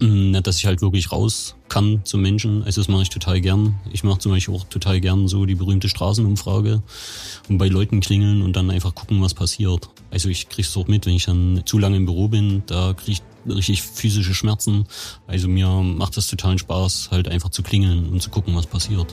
[0.00, 2.62] Mm, dass ich halt wirklich raus kann zum Menschen.
[2.62, 3.78] Also das mache ich total gern.
[3.92, 6.82] Ich mache zum Beispiel auch total gern so die berühmte Straßenumfrage
[7.50, 9.90] und bei Leuten klingeln und dann einfach gucken, was passiert.
[10.10, 12.94] Also ich kriege es auch mit, wenn ich dann zu lange im Büro bin, da
[12.94, 14.86] kriege ich richtig physische Schmerzen.
[15.26, 19.08] Also mir macht das totalen Spaß, halt einfach zu klingeln und zu gucken, was passiert.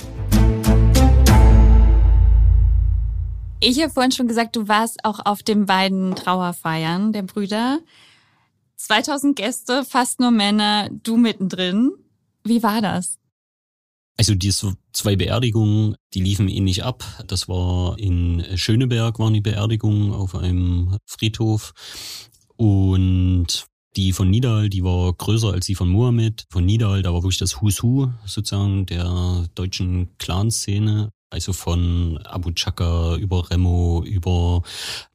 [3.67, 7.79] Ich habe vorhin schon gesagt, du warst auch auf den beiden Trauerfeiern der Brüder.
[8.75, 11.91] 2000 Gäste, fast nur Männer, du mittendrin.
[12.43, 13.17] Wie war das?
[14.19, 14.53] Also die
[14.93, 17.03] zwei Beerdigungen, die liefen ähnlich ab.
[17.25, 21.73] Das war in Schöneberg, waren die Beerdigungen auf einem Friedhof.
[22.57, 26.45] Und die von Nidal, die war größer als die von Mohammed.
[26.51, 31.09] Von Nidal, da war wirklich das Who's Who sozusagen der deutschen Clanszene.
[31.29, 34.61] Also von Abu Chaka über Remo, über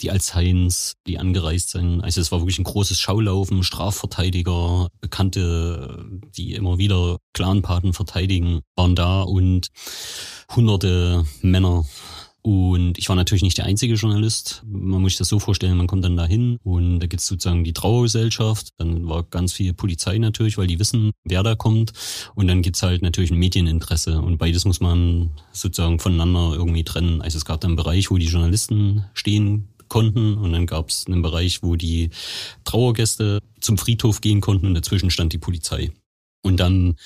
[0.01, 2.03] die Alzheims, die angereist sind.
[2.03, 6.05] Also es war wirklich ein großes Schaulaufen, Strafverteidiger, Bekannte,
[6.37, 9.69] die immer wieder Clanpaten verteidigen, waren da und
[10.55, 11.85] hunderte Männer
[12.43, 14.63] und ich war natürlich nicht der einzige Journalist.
[14.67, 17.75] Man muss sich das so vorstellen, man kommt dann dahin und da gibt's sozusagen die
[17.75, 18.71] Trauergesellschaft.
[18.79, 21.93] Dann war ganz viel Polizei natürlich, weil die wissen, wer da kommt.
[22.35, 24.21] Und dann gibt's halt natürlich ein Medieninteresse.
[24.21, 27.21] Und beides muss man sozusagen voneinander irgendwie trennen.
[27.21, 31.21] Also es gab dann einen Bereich, wo die Journalisten stehen konnten und dann gab's einen
[31.21, 32.11] Bereich, wo die
[32.65, 35.91] Trauergäste zum Friedhof gehen konnten und dazwischen stand die Polizei.
[36.43, 36.97] Und dann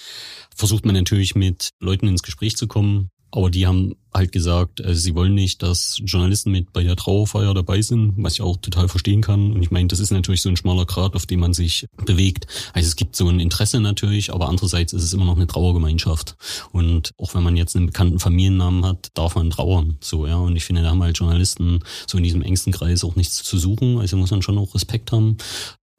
[0.55, 5.01] versucht man natürlich mit Leuten ins Gespräch zu kommen, aber die haben halt gesagt, also
[5.01, 8.89] sie wollen nicht, dass Journalisten mit bei der Trauerfeier dabei sind, was ich auch total
[8.89, 9.51] verstehen kann.
[9.53, 12.47] Und ich meine, das ist natürlich so ein schmaler Grad, auf dem man sich bewegt.
[12.75, 16.37] Also es gibt so ein Interesse natürlich, aber andererseits ist es immer noch eine Trauergemeinschaft.
[16.71, 19.97] Und auch wenn man jetzt einen bekannten Familiennamen hat, darf man trauern.
[20.01, 20.37] So, ja.
[20.37, 23.59] Und ich finde, da haben halt Journalisten so in diesem engsten Kreis auch nichts zu
[23.59, 23.99] suchen.
[23.99, 25.39] Also muss man schon auch Respekt haben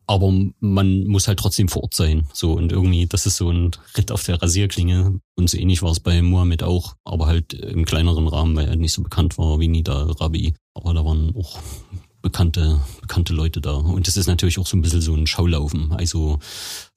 [0.08, 2.28] aber man muss halt trotzdem vor Ort sein.
[2.34, 5.20] So und irgendwie, das ist so ein Ritt auf der Rasierklinge.
[5.36, 8.76] Und so ähnlich war es bei Mohammed auch, aber halt im kleineren Rahmen, weil er
[8.76, 10.54] nicht so bekannt war wie Nida Rabi.
[10.74, 11.60] Aber da waren auch
[12.22, 13.74] bekannte, bekannte Leute da.
[13.74, 15.92] Und das ist natürlich auch so ein bisschen so ein Schaulaufen.
[15.92, 16.40] Also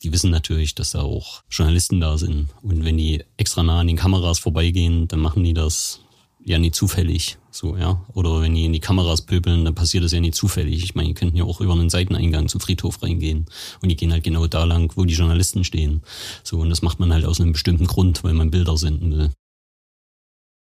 [0.02, 2.48] die wissen natürlich, dass da auch Journalisten da sind.
[2.62, 6.00] Und wenn die extra nah an den Kameras vorbeigehen, dann machen die das
[6.44, 7.36] ja nie zufällig.
[7.58, 8.06] So, ja.
[8.14, 10.84] Oder wenn die in die Kameras pöbeln, dann passiert das ja nie zufällig.
[10.84, 13.46] Ich meine, die könnten ja auch über einen Seiteneingang zum Friedhof reingehen.
[13.82, 16.02] Und die gehen halt genau da lang, wo die Journalisten stehen.
[16.44, 19.30] So, und das macht man halt aus einem bestimmten Grund, weil man Bilder senden will.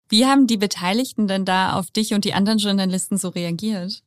[0.10, 4.02] Wie haben die Beteiligten denn da auf dich und die anderen Journalisten so reagiert?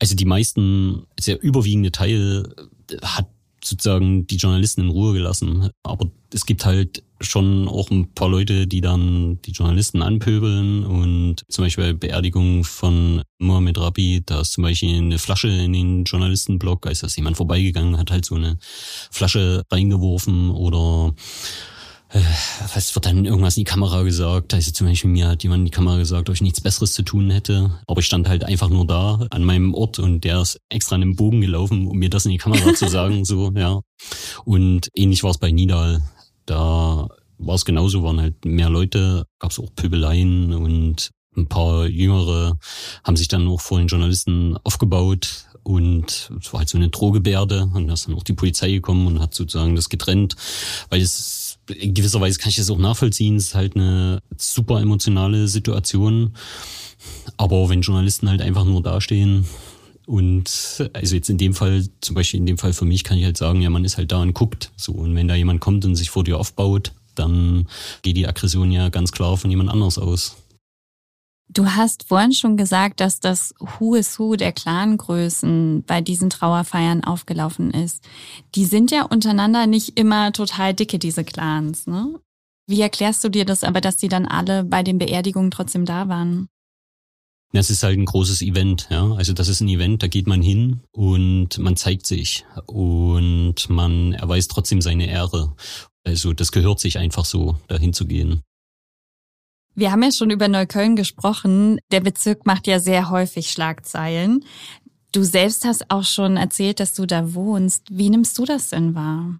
[0.00, 2.56] Also die meisten, der überwiegende Teil
[3.04, 3.28] hat
[3.64, 5.70] sozusagen die Journalisten in Ruhe gelassen.
[5.82, 11.42] Aber es gibt halt schon auch ein paar Leute, die dann die Journalisten anpöbeln und
[11.48, 16.04] zum Beispiel bei Beerdigung von Mohamed Rabi, da ist zum Beispiel eine Flasche in den
[16.04, 18.58] Journalistenblock, als ist jemand vorbeigegangen, hat halt so eine
[19.10, 21.14] Flasche reingeworfen oder
[22.74, 24.52] was wird dann irgendwas in die Kamera gesagt?
[24.52, 27.02] Also zum Beispiel mir hat jemand in die Kamera gesagt, ob ich nichts Besseres zu
[27.02, 27.78] tun hätte.
[27.86, 31.02] Aber ich stand halt einfach nur da an meinem Ort und der ist extra in
[31.02, 33.80] den Bogen gelaufen, um mir das in die Kamera zu sagen, so, ja.
[34.44, 36.02] Und ähnlich war es bei Nidal.
[36.44, 41.86] Da war es genauso, waren halt mehr Leute, gab es auch Pöbeleien und ein paar
[41.86, 42.58] Jüngere
[43.04, 47.70] haben sich dann auch vor den Journalisten aufgebaut und es war halt so eine Drohgebärde
[47.72, 50.36] und da ist dann auch die Polizei gekommen und hat sozusagen das getrennt,
[50.90, 54.80] weil es in gewisser Weise kann ich das auch nachvollziehen, es ist halt eine super
[54.80, 56.34] emotionale Situation,
[57.36, 59.46] aber wenn Journalisten halt einfach nur dastehen
[60.06, 63.24] und also jetzt in dem Fall, zum Beispiel in dem Fall für mich, kann ich
[63.24, 64.72] halt sagen, ja, man ist halt da und guckt.
[64.76, 67.68] So, und wenn da jemand kommt und sich vor dir aufbaut, dann
[68.02, 70.36] geht die Aggression ja ganz klar von jemand anders aus.
[71.48, 77.04] Du hast vorhin schon gesagt, dass das Who is Who der Clangrößen bei diesen Trauerfeiern
[77.04, 78.02] aufgelaufen ist.
[78.54, 82.18] Die sind ja untereinander nicht immer total dicke, diese Clans, ne?
[82.66, 86.08] Wie erklärst du dir das aber, dass die dann alle bei den Beerdigungen trotzdem da
[86.08, 86.48] waren?
[87.52, 89.12] Das ist halt ein großes Event, ja.
[89.12, 94.14] Also das ist ein Event, da geht man hin und man zeigt sich und man
[94.14, 95.54] erweist trotzdem seine Ehre.
[96.04, 98.40] Also das gehört sich einfach so, dahin zu gehen.
[99.74, 101.78] Wir haben ja schon über Neukölln gesprochen.
[101.90, 104.44] Der Bezirk macht ja sehr häufig Schlagzeilen.
[105.12, 107.86] Du selbst hast auch schon erzählt, dass du da wohnst.
[107.90, 109.38] Wie nimmst du das denn wahr?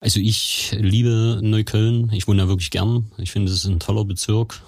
[0.00, 2.10] Also ich liebe Neukölln.
[2.12, 3.10] Ich wohne da wirklich gern.
[3.18, 4.60] Ich finde, es ist ein toller Bezirk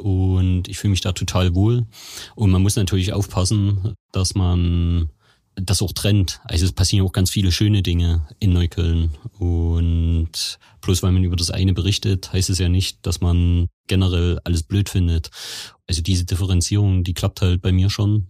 [0.00, 1.86] und ich fühle mich da total wohl.
[2.34, 5.10] Und man muss natürlich aufpassen, dass man
[5.56, 6.40] das auch trennt.
[6.44, 9.10] Also es passieren auch ganz viele schöne Dinge in Neukölln.
[9.38, 14.38] Und bloß weil man über das eine berichtet, heißt es ja nicht, dass man generell
[14.44, 15.30] alles blöd findet.
[15.86, 18.28] Also diese Differenzierung, die klappt halt bei mir schon.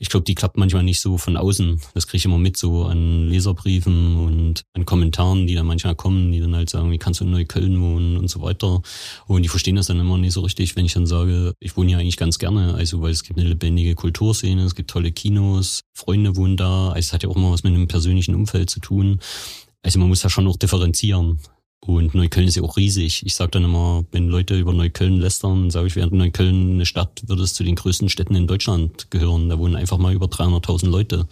[0.00, 1.78] Ich glaube, die klappt manchmal nicht so von außen.
[1.92, 6.32] Das kriege ich immer mit so an Leserbriefen und an Kommentaren, die dann manchmal kommen,
[6.32, 8.80] die dann halt sagen, wie kannst du in Neukölln wohnen und so weiter.
[9.26, 11.92] Und die verstehen das dann immer nicht so richtig, wenn ich dann sage, ich wohne
[11.92, 15.80] ja eigentlich ganz gerne, also weil es gibt eine lebendige Kulturszene, es gibt tolle Kinos,
[15.92, 18.80] Freunde wohnen da, also es hat ja auch immer was mit einem persönlichen Umfeld zu
[18.80, 19.20] tun.
[19.82, 21.40] Also man muss da schon auch differenzieren.
[21.82, 23.24] Und Neukölln ist ja auch riesig.
[23.24, 27.22] Ich sage dann immer, wenn Leute über Neukölln lästern, sage ich, während Neukölln eine Stadt,
[27.26, 29.48] würde es zu den größten Städten in Deutschland gehören.
[29.48, 31.26] Da wohnen einfach mal über 300.000 Leute.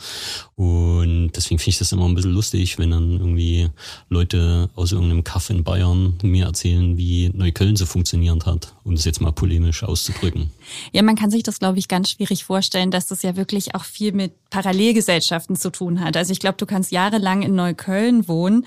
[0.54, 3.68] Und deswegen finde ich das immer ein bisschen lustig, wenn dann irgendwie
[4.08, 9.04] Leute aus irgendeinem Kaff in Bayern mir erzählen, wie Neukölln so funktionierend hat, um das
[9.04, 10.50] jetzt mal polemisch auszudrücken.
[10.92, 13.84] Ja, man kann sich das, glaube ich, ganz schwierig vorstellen, dass das ja wirklich auch
[13.84, 16.16] viel mit Parallelgesellschaften zu tun hat.
[16.16, 18.64] Also ich glaube, du kannst jahrelang in Neukölln wohnen,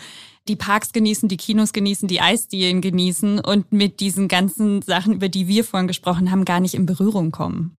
[0.47, 5.29] die Parks genießen, die Kinos genießen, die Eisdielen genießen und mit diesen ganzen Sachen, über
[5.29, 7.75] die wir vorhin gesprochen haben, gar nicht in Berührung kommen.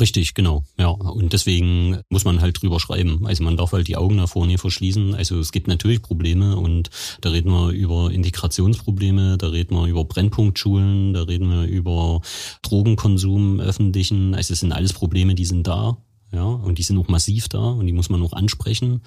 [0.00, 0.62] Richtig, genau.
[0.78, 3.26] Ja, und deswegen muss man halt drüber schreiben.
[3.26, 5.14] Also man darf halt die Augen davor nie verschließen.
[5.14, 6.90] Also es gibt natürlich Probleme und
[7.20, 12.20] da reden wir über Integrationsprobleme, da reden wir über Brennpunktschulen, da reden wir über
[12.62, 14.34] Drogenkonsum öffentlichen.
[14.34, 15.96] Also es sind alles Probleme, die sind da.
[16.30, 19.00] Ja, und die sind auch massiv da und die muss man auch ansprechen.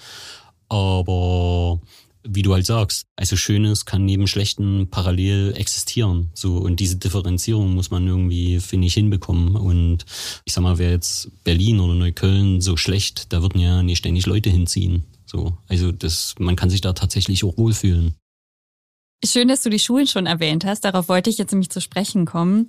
[0.68, 1.80] Aber
[2.24, 6.30] wie du halt sagst, also Schönes kann neben Schlechten parallel existieren.
[6.34, 9.56] So, und diese Differenzierung muss man irgendwie, finde ich, hinbekommen.
[9.56, 10.04] Und
[10.44, 14.26] ich sag mal, wäre jetzt Berlin oder Neukölln so schlecht, da würden ja nicht ständig
[14.26, 15.04] Leute hinziehen.
[15.26, 18.14] So, also das, man kann sich da tatsächlich auch wohlfühlen.
[19.24, 20.84] Schön, dass du die Schulen schon erwähnt hast.
[20.84, 22.68] Darauf wollte ich jetzt nämlich zu sprechen kommen.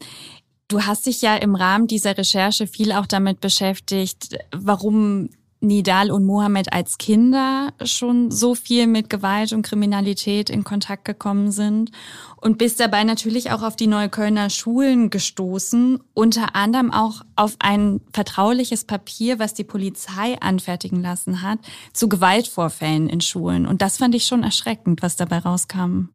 [0.67, 5.29] Du hast dich ja im Rahmen dieser Recherche viel auch damit beschäftigt, warum
[5.63, 11.51] Nidal und Mohammed als Kinder schon so viel mit Gewalt und Kriminalität in Kontakt gekommen
[11.51, 11.91] sind
[12.37, 18.01] und bist dabei natürlich auch auf die Neuköllner Schulen gestoßen, unter anderem auch auf ein
[18.11, 21.59] vertrauliches Papier, was die Polizei anfertigen lassen hat,
[21.93, 23.65] zu Gewaltvorfällen in Schulen.
[23.65, 26.09] Und das fand ich schon erschreckend, was dabei rauskam.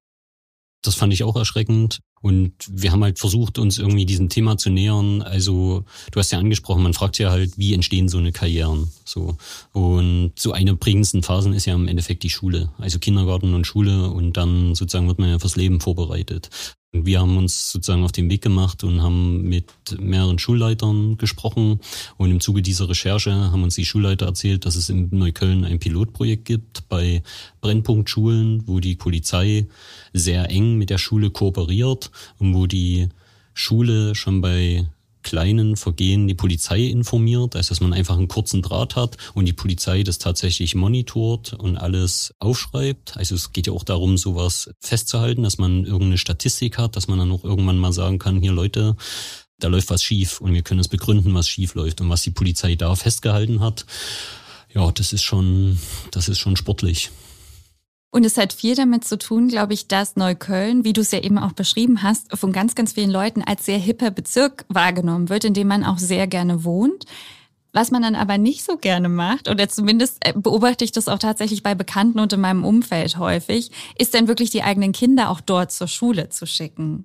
[0.83, 2.01] Das fand ich auch erschreckend.
[2.21, 5.23] Und wir haben halt versucht, uns irgendwie diesem Thema zu nähern.
[5.23, 8.91] Also, du hast ja angesprochen, man fragt ja halt, wie entstehen so eine Karrieren?
[9.05, 9.37] So.
[9.73, 12.71] Und so eine prägendsten Phasen ist ja im Endeffekt die Schule.
[12.79, 16.51] Also Kindergarten und Schule und dann sozusagen wird man ja fürs Leben vorbereitet.
[16.93, 19.71] Wir haben uns sozusagen auf den Weg gemacht und haben mit
[20.01, 21.81] mehreren Schulleitern gesprochen.
[22.17, 25.81] Und im Zuge dieser Recherche haben uns die Schulleiter erzählt, dass es in Neukölln ein
[25.81, 27.23] Pilotprojekt gibt bei
[27.61, 29.67] Brennpunktschulen, wo die Polizei
[30.15, 33.09] sehr eng mit der Schule kooperiert und wo die
[33.53, 34.89] Schule schon bei
[35.29, 39.53] kleinen Vergehen die Polizei informiert, also dass man einfach einen kurzen Draht hat und die
[39.53, 43.19] Polizei das tatsächlich monitort und alles aufschreibt.
[43.19, 47.19] Also es geht ja auch darum, sowas festzuhalten, dass man irgendeine Statistik hat, dass man
[47.19, 48.97] dann auch irgendwann mal sagen kann, hier Leute,
[49.59, 52.31] da läuft was schief und wir können es begründen, was schief läuft und was die
[52.31, 53.85] Polizei da festgehalten hat.
[54.73, 55.79] Ja, das ist schon,
[56.11, 57.11] das ist schon sportlich.
[58.11, 61.21] Und es hat viel damit zu tun, glaube ich, dass Neukölln, wie du es ja
[61.21, 65.45] eben auch beschrieben hast, von ganz, ganz vielen Leuten als sehr hipper Bezirk wahrgenommen wird,
[65.45, 67.05] in dem man auch sehr gerne wohnt.
[67.73, 71.19] Was man dann aber nicht so gerne macht, oder zumindest äh, beobachte ich das auch
[71.19, 75.43] tatsächlich bei Bekannten und in meinem Umfeld häufig, ist dann wirklich die eigenen Kinder auch
[75.43, 77.05] dort zur Schule zu schicken.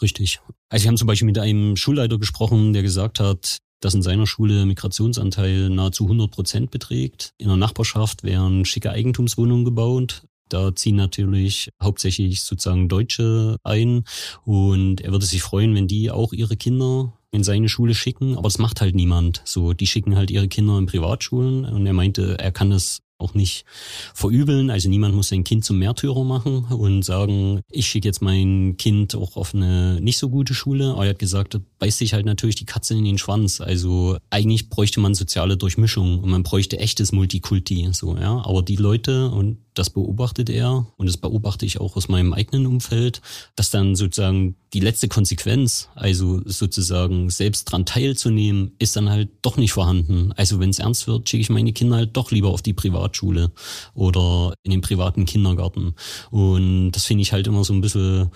[0.00, 0.40] Richtig.
[0.68, 4.26] Also wir haben zum Beispiel mit einem Schulleiter gesprochen, der gesagt hat, dass in seiner
[4.26, 7.34] Schule Migrationsanteil nahezu 100 Prozent beträgt.
[7.38, 10.22] In der Nachbarschaft werden schicke Eigentumswohnungen gebaut.
[10.48, 14.04] Da ziehen natürlich hauptsächlich sozusagen Deutsche ein
[14.44, 18.44] und er würde sich freuen, wenn die auch ihre Kinder in seine Schule schicken, aber
[18.44, 19.42] das macht halt niemand.
[19.44, 23.34] So, die schicken halt ihre Kinder in Privatschulen und er meinte, er kann das auch
[23.34, 23.64] nicht
[24.12, 24.70] verübeln.
[24.70, 29.14] Also niemand muss sein Kind zum Märtyrer machen und sagen, ich schicke jetzt mein Kind
[29.14, 30.92] auch auf eine nicht so gute Schule.
[30.92, 33.60] Aber er hat gesagt, beißt sich halt natürlich die Katze in den Schwanz.
[33.60, 37.90] Also eigentlich bräuchte man soziale Durchmischung und man bräuchte echtes Multikulti.
[37.92, 38.42] So, ja.
[38.42, 42.66] Aber die Leute, und das beobachtet er und das beobachte ich auch aus meinem eigenen
[42.66, 43.20] Umfeld,
[43.56, 49.56] dass dann sozusagen die letzte Konsequenz, also sozusagen selbst dran teilzunehmen, ist dann halt doch
[49.56, 50.32] nicht vorhanden.
[50.36, 53.50] Also wenn es ernst wird, schicke ich meine Kinder halt doch lieber auf die Privatschule
[53.94, 55.94] oder in den privaten Kindergarten.
[56.30, 58.30] Und das finde ich halt immer so ein bisschen,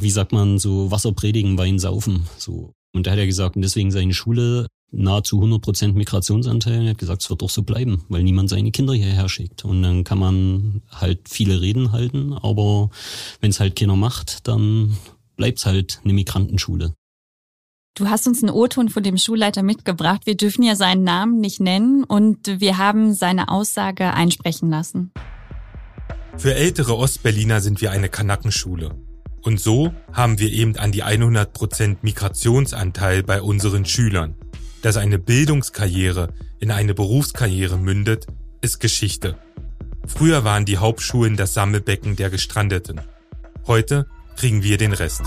[0.00, 2.26] wie sagt man, so Wasser predigen, Wein saufen.
[2.36, 2.59] So.
[2.92, 6.84] Und da hat er gesagt, und deswegen seine Schule nahezu 100 Prozent Migrationsanteil.
[6.84, 9.64] Er hat gesagt, es wird doch so bleiben, weil niemand seine Kinder hierher schickt.
[9.64, 12.90] Und dann kann man halt viele Reden halten, aber
[13.40, 14.96] wenn es halt keiner macht, dann
[15.36, 16.94] bleibt es halt eine Migrantenschule.
[17.96, 20.22] Du hast uns einen O-Ton von dem Schulleiter mitgebracht.
[20.24, 25.12] Wir dürfen ja seinen Namen nicht nennen und wir haben seine Aussage einsprechen lassen.
[26.36, 28.96] Für ältere Ostberliner sind wir eine Kanackenschule.
[29.42, 34.34] Und so haben wir eben an die 100% Migrationsanteil bei unseren Schülern.
[34.82, 38.26] dass eine Bildungskarriere in eine Berufskarriere mündet,
[38.62, 39.36] ist Geschichte.
[40.06, 43.00] Früher waren die Hauptschulen das Sammelbecken der Gestrandeten.
[43.66, 45.22] Heute kriegen wir den Rest.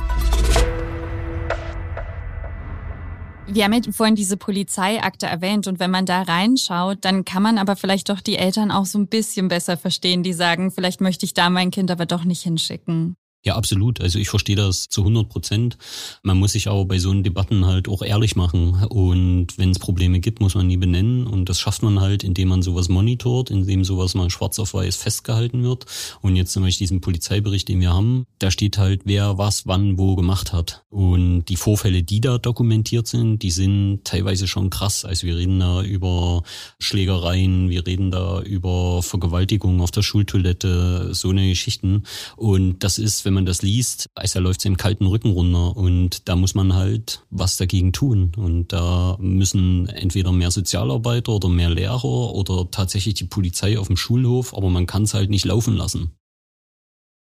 [3.45, 7.57] Wir haben ja vorhin diese Polizeiakte erwähnt und wenn man da reinschaut, dann kann man
[7.57, 11.25] aber vielleicht doch die Eltern auch so ein bisschen besser verstehen, die sagen, vielleicht möchte
[11.25, 13.15] ich da mein Kind aber doch nicht hinschicken.
[13.45, 13.99] Ja, absolut.
[13.99, 15.77] Also ich verstehe das zu 100 Prozent.
[16.21, 18.85] Man muss sich aber bei so einen Debatten halt auch ehrlich machen.
[18.85, 21.27] Und wenn es Probleme gibt, muss man die benennen.
[21.27, 24.95] Und das schafft man halt, indem man sowas monitort, indem sowas mal schwarz auf weiß
[24.95, 25.85] festgehalten wird.
[26.21, 29.97] Und jetzt zum Beispiel diesen Polizeibericht, den wir haben, da steht halt, wer was wann
[29.97, 30.85] wo gemacht hat.
[30.89, 35.03] Und die Vorfälle, die da dokumentiert sind, die sind teilweise schon krass.
[35.03, 36.43] Also wir reden da über
[36.79, 42.03] Schlägereien, wir reden da über Vergewaltigung auf der Schultoilette, so eine Geschichten.
[42.37, 45.75] Und das ist, wenn wenn man das liest, also läuft es im kalten Rücken runter
[45.75, 48.31] und da muss man halt was dagegen tun.
[48.37, 53.97] Und da müssen entweder mehr Sozialarbeiter oder mehr Lehrer oder tatsächlich die Polizei auf dem
[53.97, 56.11] Schulhof, aber man kann es halt nicht laufen lassen.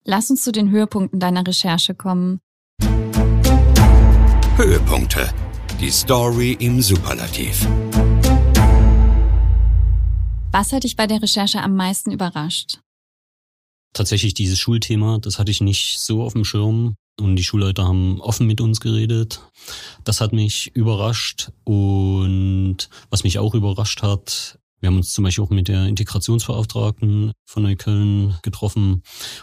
[0.03, 2.41] Lass uns zu den Höhepunkten deiner Recherche kommen.
[4.57, 5.33] Höhepunkte.
[5.79, 7.65] Die Story im Superlativ.
[10.51, 12.79] Was hat dich bei der Recherche am meisten überrascht?
[13.95, 16.95] Tatsächlich dieses Schulthema, das hatte ich nicht so auf dem Schirm.
[17.17, 19.39] Und die Schulleiter haben offen mit uns geredet.
[20.03, 21.49] Das hat mich überrascht.
[21.63, 27.31] Und was mich auch überrascht hat, wir haben uns zum Beispiel auch mit der Integrationsbeauftragten
[27.45, 29.01] von Neukölln getroffen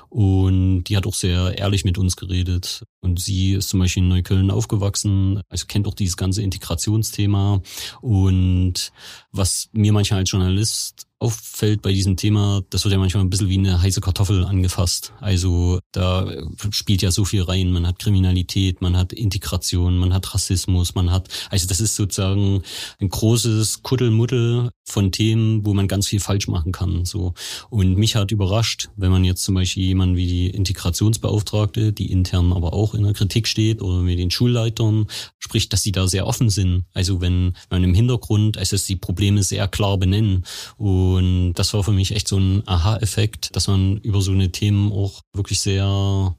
[0.08, 2.84] und die hat auch sehr ehrlich mit uns geredet.
[3.00, 7.60] Und sie ist zum Beispiel in Neukölln aufgewachsen, also kennt auch dieses ganze Integrationsthema.
[8.00, 8.92] Und
[9.32, 13.48] was mir manchmal als Journalist auffällt bei diesem Thema, das wird ja manchmal ein bisschen
[13.48, 15.12] wie eine heiße Kartoffel angefasst.
[15.20, 16.28] Also da
[16.70, 17.70] spielt ja so viel rein.
[17.70, 22.62] Man hat Kriminalität, man hat Integration, man hat Rassismus, man hat, also das ist sozusagen
[23.00, 27.04] ein großes Kuddelmuddel von Themen, wo man ganz viel falsch machen kann.
[27.04, 27.34] So.
[27.70, 32.52] Und mich hat überrascht, wenn man jetzt zum Beispiel jemanden wie die Integrationsbeauftragte, die intern
[32.52, 35.06] aber auch in der Kritik steht, oder mit den Schulleitern
[35.38, 36.84] spricht, dass sie da sehr offen sind.
[36.94, 40.44] Also wenn man im Hintergrund, also die Probleme sehr klar benennen
[40.76, 44.50] und und das war für mich echt so ein Aha-Effekt, dass man über so eine
[44.50, 46.36] Themen auch wirklich sehr,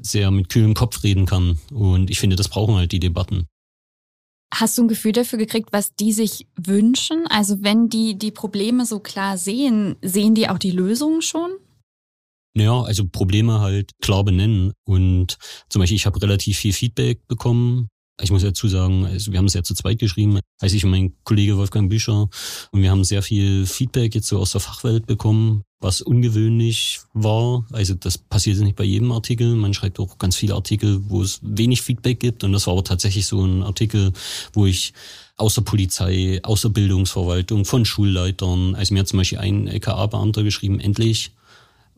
[0.00, 1.58] sehr mit kühlem Kopf reden kann.
[1.72, 3.46] Und ich finde, das brauchen halt die Debatten.
[4.52, 7.26] Hast du ein Gefühl dafür gekriegt, was die sich wünschen?
[7.28, 11.52] Also wenn die die Probleme so klar sehen, sehen die auch die Lösungen schon?
[12.54, 14.72] Naja, also Probleme halt klar benennen.
[14.84, 17.88] Und zum Beispiel, ich habe relativ viel Feedback bekommen
[18.22, 20.90] ich muss dazu sagen, also wir haben es ja zu zweit geschrieben, also ich und
[20.90, 22.28] mein Kollege Wolfgang Büscher.
[22.70, 27.64] Und wir haben sehr viel Feedback jetzt so aus der Fachwelt bekommen, was ungewöhnlich war.
[27.72, 29.54] Also das passiert nicht bei jedem Artikel.
[29.54, 32.44] Man schreibt auch ganz viele Artikel, wo es wenig Feedback gibt.
[32.44, 34.12] Und das war aber tatsächlich so ein Artikel,
[34.52, 34.92] wo ich
[35.36, 40.42] aus der Polizei, aus der Bildungsverwaltung, von Schulleitern, also mir hat zum Beispiel ein LKA-Beamter
[40.42, 41.32] geschrieben, endlich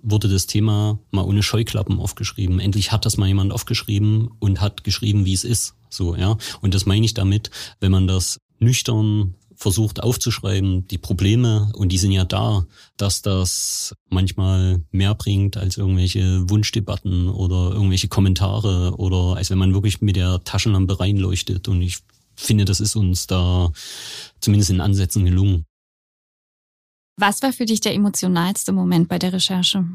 [0.02, 2.60] wurde das Thema mal ohne Scheuklappen aufgeschrieben.
[2.60, 5.74] Endlich hat das mal jemand aufgeschrieben und hat geschrieben, wie es ist.
[5.88, 6.36] So, ja.
[6.60, 11.98] Und das meine ich damit, wenn man das nüchtern versucht aufzuschreiben, die Probleme, und die
[11.98, 19.36] sind ja da, dass das manchmal mehr bringt als irgendwelche Wunschdebatten oder irgendwelche Kommentare oder
[19.36, 21.68] als wenn man wirklich mit der Taschenlampe reinleuchtet.
[21.68, 21.98] Und ich
[22.34, 23.72] finde, das ist uns da
[24.40, 25.64] zumindest in Ansätzen gelungen.
[27.16, 29.86] Was war für dich der emotionalste Moment bei der Recherche?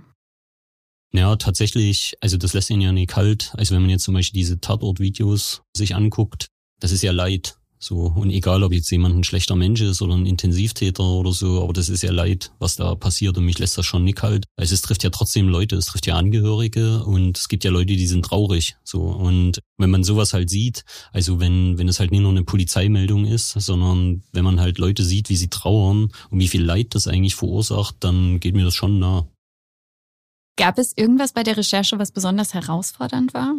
[1.13, 3.53] Ja, tatsächlich, also das lässt ihn ja nicht kalt.
[3.57, 6.47] Also wenn man jetzt zum Beispiel diese Tatort-Videos sich anguckt,
[6.79, 7.56] das ist ja Leid.
[7.79, 11.63] So, und egal, ob jetzt jemand ein schlechter Mensch ist oder ein Intensivtäter oder so,
[11.63, 14.45] aber das ist ja Leid, was da passiert und mich lässt das schon nicht kalt.
[14.55, 17.95] Also es trifft ja trotzdem Leute, es trifft ja Angehörige und es gibt ja Leute,
[17.95, 18.77] die sind traurig.
[18.83, 22.43] So, und wenn man sowas halt sieht, also wenn, wenn es halt nicht nur eine
[22.43, 26.95] Polizeimeldung ist, sondern wenn man halt Leute sieht, wie sie trauern und wie viel Leid
[26.95, 29.27] das eigentlich verursacht, dann geht mir das schon nah.
[30.57, 33.53] Gab es irgendwas bei der Recherche, was besonders herausfordernd war?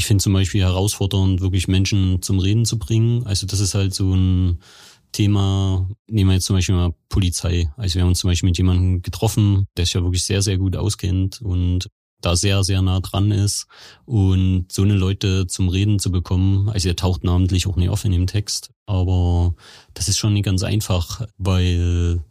[0.00, 3.26] Ich finde zum Beispiel herausfordernd, wirklich Menschen zum Reden zu bringen.
[3.26, 4.58] Also das ist halt so ein
[5.12, 7.70] Thema, nehmen wir jetzt zum Beispiel mal Polizei.
[7.76, 10.56] Also wir haben uns zum Beispiel mit jemandem getroffen, der sich ja wirklich sehr, sehr
[10.56, 11.90] gut auskennt und
[12.22, 13.66] da sehr, sehr nah dran ist.
[14.06, 18.06] Und so eine Leute zum Reden zu bekommen, also er taucht namentlich auch nicht auf
[18.06, 19.54] in dem Text, aber
[19.92, 22.24] das ist schon nicht ganz einfach, weil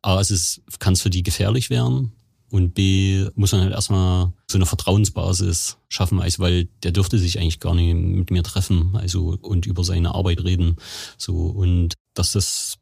[0.00, 2.15] A, es ist, kann es für die gefährlich werden
[2.50, 7.38] und B, muss man halt erstmal so eine Vertrauensbasis schaffen, also weil der dürfte sich
[7.38, 10.76] eigentlich gar nicht mit mir treffen, also und über seine Arbeit reden.
[11.18, 12.78] So, und dass das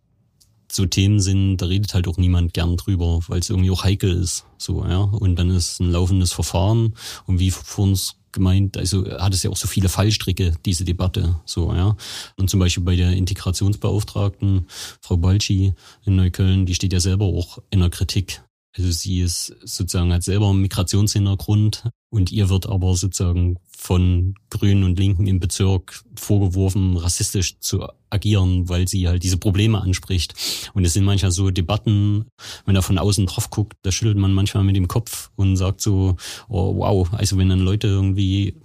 [0.70, 4.10] so Themen sind, da redet halt auch niemand gern drüber, weil es irgendwie auch heikel
[4.10, 4.44] ist.
[4.58, 4.98] So, ja.
[4.98, 6.94] Und dann ist ein laufendes Verfahren.
[7.26, 11.40] Und wie vor uns gemeint, also hat es ja auch so viele Fallstricke, diese Debatte,
[11.44, 11.96] so, ja.
[12.36, 14.66] Und zum Beispiel bei der Integrationsbeauftragten,
[15.00, 15.72] Frau Balci
[16.04, 18.42] in Neukölln, die steht ja selber auch in der Kritik
[18.76, 24.82] also sie ist sozusagen hat selber einen Migrationshintergrund und ihr wird aber sozusagen von Grünen
[24.82, 30.34] und Linken im Bezirk vorgeworfen, rassistisch zu agieren, weil sie halt diese Probleme anspricht.
[30.74, 32.26] Und es sind manchmal so Debatten,
[32.64, 35.80] wenn er von außen drauf guckt, da schüttelt man manchmal mit dem Kopf und sagt
[35.80, 36.16] so,
[36.48, 38.56] oh wow, also wenn dann Leute irgendwie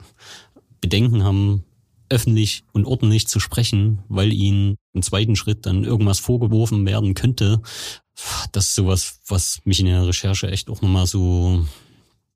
[0.82, 1.66] Bedenken haben,
[2.10, 7.62] öffentlich und ordentlich zu sprechen, weil ihnen im zweiten Schritt dann irgendwas vorgeworfen werden könnte,
[8.52, 11.66] das ist sowas, was mich in der Recherche echt auch nochmal so,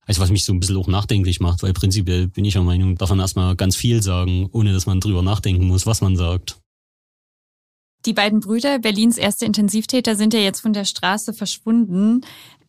[0.06, 2.96] also was mich so ein bisschen auch nachdenklich macht, weil prinzipiell bin ich der Meinung,
[2.96, 6.60] darf man erstmal ganz viel sagen, ohne dass man drüber nachdenken muss, was man sagt.
[8.06, 12.22] Die beiden Brüder, Berlins erste Intensivtäter, sind ja jetzt von der Straße verschwunden.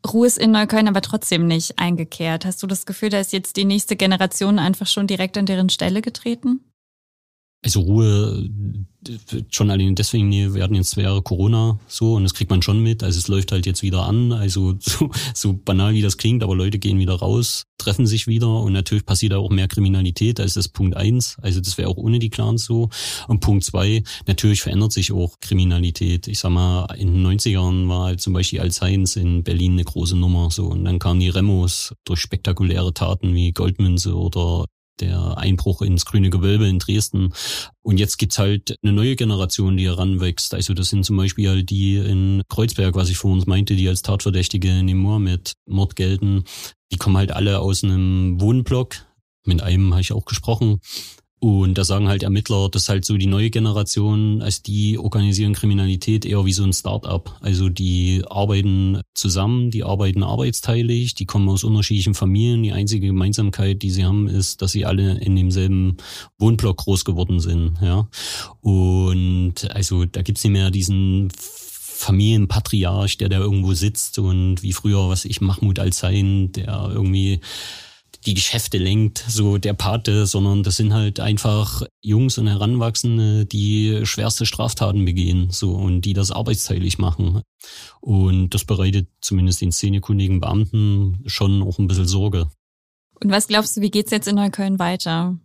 [0.06, 2.44] Ruhe ist in Neukölln aber trotzdem nicht eingekehrt.
[2.44, 5.70] Hast du das Gefühl, da ist jetzt die nächste Generation einfach schon direkt an deren
[5.70, 6.60] Stelle getreten?
[7.64, 8.50] Also Ruhe
[9.50, 12.82] schon allein deswegen, wir hatten jetzt zwei Jahre Corona so und das kriegt man schon
[12.82, 13.02] mit.
[13.02, 14.32] Also es läuft halt jetzt wieder an.
[14.32, 18.60] Also so, so banal wie das klingt, aber Leute gehen wieder raus, treffen sich wieder
[18.60, 20.38] und natürlich passiert da auch mehr Kriminalität.
[20.38, 21.36] Das ist das Punkt eins.
[21.40, 22.90] Also das wäre auch ohne die Clans so.
[23.28, 26.28] Und Punkt zwei, natürlich verändert sich auch Kriminalität.
[26.28, 30.16] Ich sag mal, in den 90ern war halt zum Beispiel Alzheims in Berlin eine große
[30.16, 34.66] Nummer so und dann kamen die Remos durch spektakuläre Taten wie Goldmünze oder
[35.00, 37.32] der Einbruch ins grüne Gewölbe in Dresden.
[37.82, 40.54] Und jetzt gibt's halt eine neue Generation, die heranwächst.
[40.54, 43.88] Also das sind zum Beispiel halt die in Kreuzberg, was ich vor uns meinte, die
[43.88, 46.44] als Tatverdächtige in dem Mohammed-Mord gelten.
[46.92, 48.96] Die kommen halt alle aus einem Wohnblock.
[49.46, 50.80] Mit einem habe ich auch gesprochen.
[51.44, 55.52] Und da sagen halt Ermittler, das ist halt so die neue Generation, als die organisieren
[55.52, 57.36] Kriminalität eher wie so ein Start-up.
[57.42, 62.62] Also die arbeiten zusammen, die arbeiten arbeitsteilig, die kommen aus unterschiedlichen Familien.
[62.62, 65.98] Die einzige Gemeinsamkeit, die sie haben, ist, dass sie alle in demselben
[66.38, 67.74] Wohnblock groß geworden sind.
[67.82, 68.08] Ja.
[68.62, 75.10] Und also da gibt's nicht mehr diesen Familienpatriarch, der da irgendwo sitzt und wie früher,
[75.10, 77.40] was ich, Mahmoud Al-Zain, der irgendwie
[78.26, 84.00] die Geschäfte lenkt, so der Pate, sondern das sind halt einfach Jungs und Heranwachsende, die
[84.04, 87.42] schwerste Straftaten begehen, so und die das arbeitsteilig machen.
[88.00, 92.48] Und das bereitet zumindest den szenekundigen Beamten schon auch ein bisschen Sorge.
[93.20, 95.38] Und was glaubst du, wie geht's jetzt in Neukölln weiter?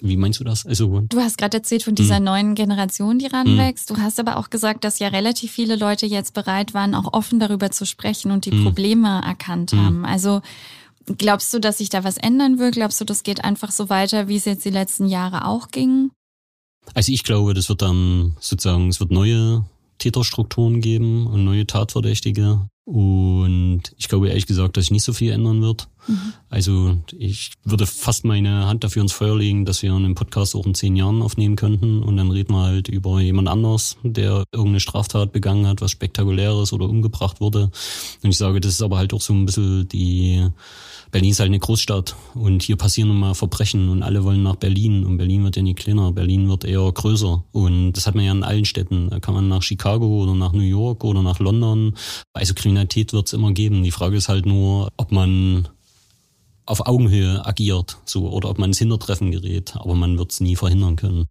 [0.00, 0.64] Wie meinst du das?
[0.64, 2.24] Also, du hast gerade erzählt von dieser hm.
[2.24, 3.90] neuen Generation, die ranwächst.
[3.90, 3.96] Hm.
[3.96, 7.40] Du hast aber auch gesagt, dass ja relativ viele Leute jetzt bereit waren, auch offen
[7.40, 8.62] darüber zu sprechen und die hm.
[8.62, 9.84] Probleme erkannt hm.
[9.84, 10.04] haben.
[10.04, 10.40] Also
[11.16, 12.74] Glaubst du, dass sich da was ändern wird?
[12.74, 16.10] Glaubst du, das geht einfach so weiter, wie es jetzt die letzten Jahre auch ging?
[16.94, 19.64] Also ich glaube, das wird dann sozusagen, es wird neue
[19.98, 22.68] Täterstrukturen geben und neue Tatverdächtige.
[22.84, 25.88] Und ich glaube ehrlich gesagt, dass sich nicht so viel ändern wird.
[26.08, 26.32] Mhm.
[26.48, 30.66] Also ich würde fast meine Hand dafür ins Feuer legen, dass wir einen Podcast auch
[30.66, 34.80] in zehn Jahren aufnehmen könnten und dann reden wir halt über jemand anders, der irgendeine
[34.80, 37.70] Straftat begangen hat, was spektakuläres oder umgebracht wurde.
[38.22, 40.48] Und ich sage, das ist aber halt auch so ein bisschen die
[41.10, 45.04] Berlin ist halt eine Großstadt und hier passieren immer Verbrechen und alle wollen nach Berlin
[45.04, 48.32] und Berlin wird ja nicht kleiner, Berlin wird eher größer und das hat man ja
[48.32, 49.08] in allen Städten.
[49.08, 51.94] Da kann man nach Chicago oder nach New York oder nach London.
[52.34, 53.82] Also Kriminalität wird es immer geben.
[53.82, 55.68] Die Frage ist halt nur, ob man
[56.68, 60.56] auf Augenhöhe agiert, so oder ob man ins Hintertreffen gerät, aber man wird es nie
[60.56, 61.26] verhindern können.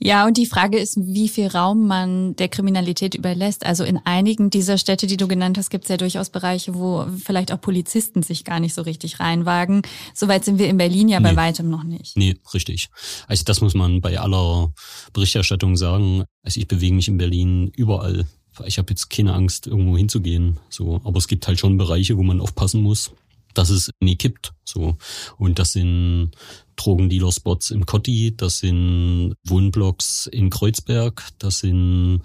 [0.00, 3.64] Ja, und die Frage ist, wie viel Raum man der Kriminalität überlässt.
[3.64, 7.06] Also in einigen dieser Städte, die du genannt hast, gibt es ja durchaus Bereiche, wo
[7.24, 9.82] vielleicht auch Polizisten sich gar nicht so richtig reinwagen.
[10.12, 11.30] Soweit sind wir in Berlin ja nee.
[11.30, 12.16] bei weitem noch nicht.
[12.16, 12.88] Nee, richtig.
[13.28, 14.72] Also das muss man bei aller
[15.12, 16.24] Berichterstattung sagen.
[16.42, 18.26] Also ich bewege mich in Berlin überall.
[18.66, 20.58] Ich habe jetzt keine Angst, irgendwo hinzugehen.
[20.68, 23.12] So, aber es gibt halt schon Bereiche, wo man aufpassen muss
[23.54, 24.52] dass es nie kippt.
[24.64, 24.96] So.
[25.38, 26.32] Und das sind
[26.76, 32.22] Drogendealer-Spots im Kotti, das sind Wohnblocks in Kreuzberg, das sind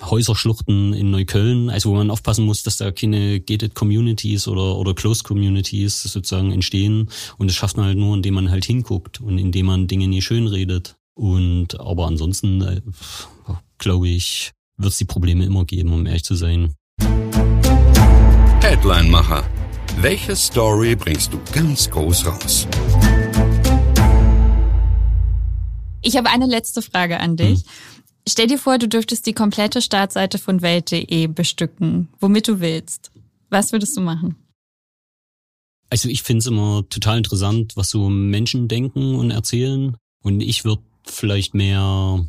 [0.00, 4.94] Häuserschluchten in Neukölln, also wo man aufpassen muss, dass da keine gated Communities oder, oder
[4.94, 7.10] closed Communities sozusagen entstehen.
[7.38, 10.22] Und das schafft man halt nur, indem man halt hinguckt und indem man Dinge nie
[10.22, 10.96] schön redet.
[11.14, 12.80] Und aber ansonsten, äh,
[13.78, 16.74] glaube ich, wird es die Probleme immer geben, um ehrlich zu sein.
[18.62, 19.44] Headline-Macher
[20.02, 22.66] welche Story bringst du ganz groß raus?
[26.02, 27.60] Ich habe eine letzte Frage an dich.
[27.60, 27.68] Hm.
[28.28, 33.10] Stell dir vor, du dürftest die komplette Startseite von Welt.de bestücken, womit du willst.
[33.50, 34.36] Was würdest du machen?
[35.90, 39.96] Also ich finde es immer total interessant, was so Menschen denken und erzählen.
[40.22, 42.26] Und ich würde vielleicht mehr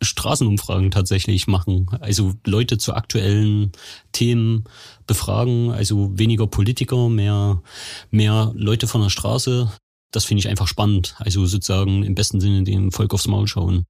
[0.00, 1.86] Straßenumfragen tatsächlich machen.
[2.00, 3.72] Also Leute zu aktuellen
[4.12, 4.64] Themen
[5.06, 5.70] befragen.
[5.70, 7.62] Also weniger Politiker, mehr,
[8.10, 9.70] mehr Leute von der Straße.
[10.12, 11.14] das finde ich einfach spannend.
[11.18, 13.84] Also sozusagen im besten Sinne dem Volk aufs Maul schauen.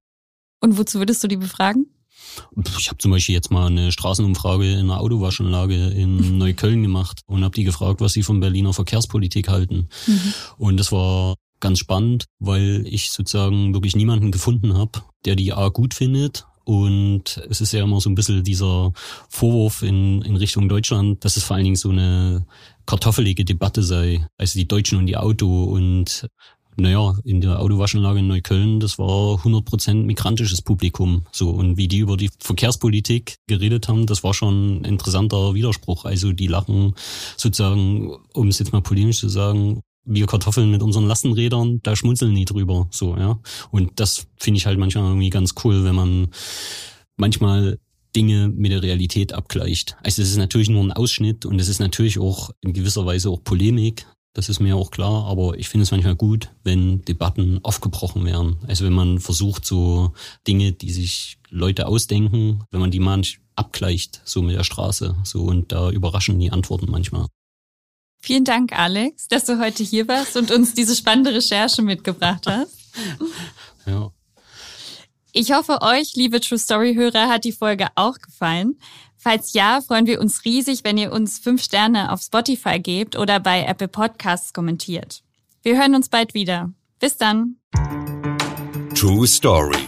[0.59, 1.87] Und wozu würdest du die befragen?
[2.77, 7.43] Ich habe zum Beispiel jetzt mal eine Straßenumfrage in einer Autowaschanlage in Neukölln gemacht und
[7.43, 9.89] habe die gefragt, was sie von Berliner Verkehrspolitik halten.
[10.07, 10.33] Mhm.
[10.57, 15.69] Und das war ganz spannend, weil ich sozusagen wirklich niemanden gefunden habe, der die A
[15.69, 18.93] gut findet und es ist ja immer so ein bisschen dieser
[19.29, 22.45] Vorwurf in, in Richtung Deutschland, dass es vor allen Dingen so eine
[22.85, 24.27] kartoffelige Debatte sei.
[24.37, 26.27] Also die Deutschen und die Auto und
[26.77, 31.25] naja, in der Autowaschanlage in Neukölln, das war 100% migrantisches Publikum.
[31.31, 36.05] So, und wie die über die Verkehrspolitik geredet haben, das war schon ein interessanter Widerspruch.
[36.05, 36.95] Also die lachen
[37.35, 39.81] sozusagen, um es jetzt mal polemisch zu sagen,
[40.13, 43.39] wir Kartoffeln mit unseren Lastenrädern, da schmunzeln die drüber, so, ja.
[43.71, 46.27] Und das finde ich halt manchmal irgendwie ganz cool, wenn man
[47.17, 47.79] manchmal
[48.15, 49.95] Dinge mit der Realität abgleicht.
[50.03, 53.29] Also es ist natürlich nur ein Ausschnitt und es ist natürlich auch in gewisser Weise
[53.29, 57.59] auch Polemik, das ist mir auch klar, aber ich finde es manchmal gut, wenn Debatten
[57.63, 58.57] aufgebrochen werden.
[58.65, 60.13] Also wenn man versucht, so
[60.47, 65.43] Dinge, die sich Leute ausdenken, wenn man die manch abgleicht, so mit der Straße, so
[65.43, 67.27] und da überraschen die Antworten manchmal.
[68.21, 72.77] Vielen Dank, Alex, dass du heute hier warst und uns diese spannende Recherche mitgebracht hast.
[73.85, 74.11] ja.
[75.33, 78.77] Ich hoffe, euch, liebe True Story Hörer, hat die Folge auch gefallen.
[79.17, 83.39] Falls ja, freuen wir uns riesig, wenn ihr uns fünf Sterne auf Spotify gebt oder
[83.39, 85.23] bei Apple Podcasts kommentiert.
[85.63, 86.71] Wir hören uns bald wieder.
[86.99, 87.57] Bis dann.
[88.93, 89.87] True Story.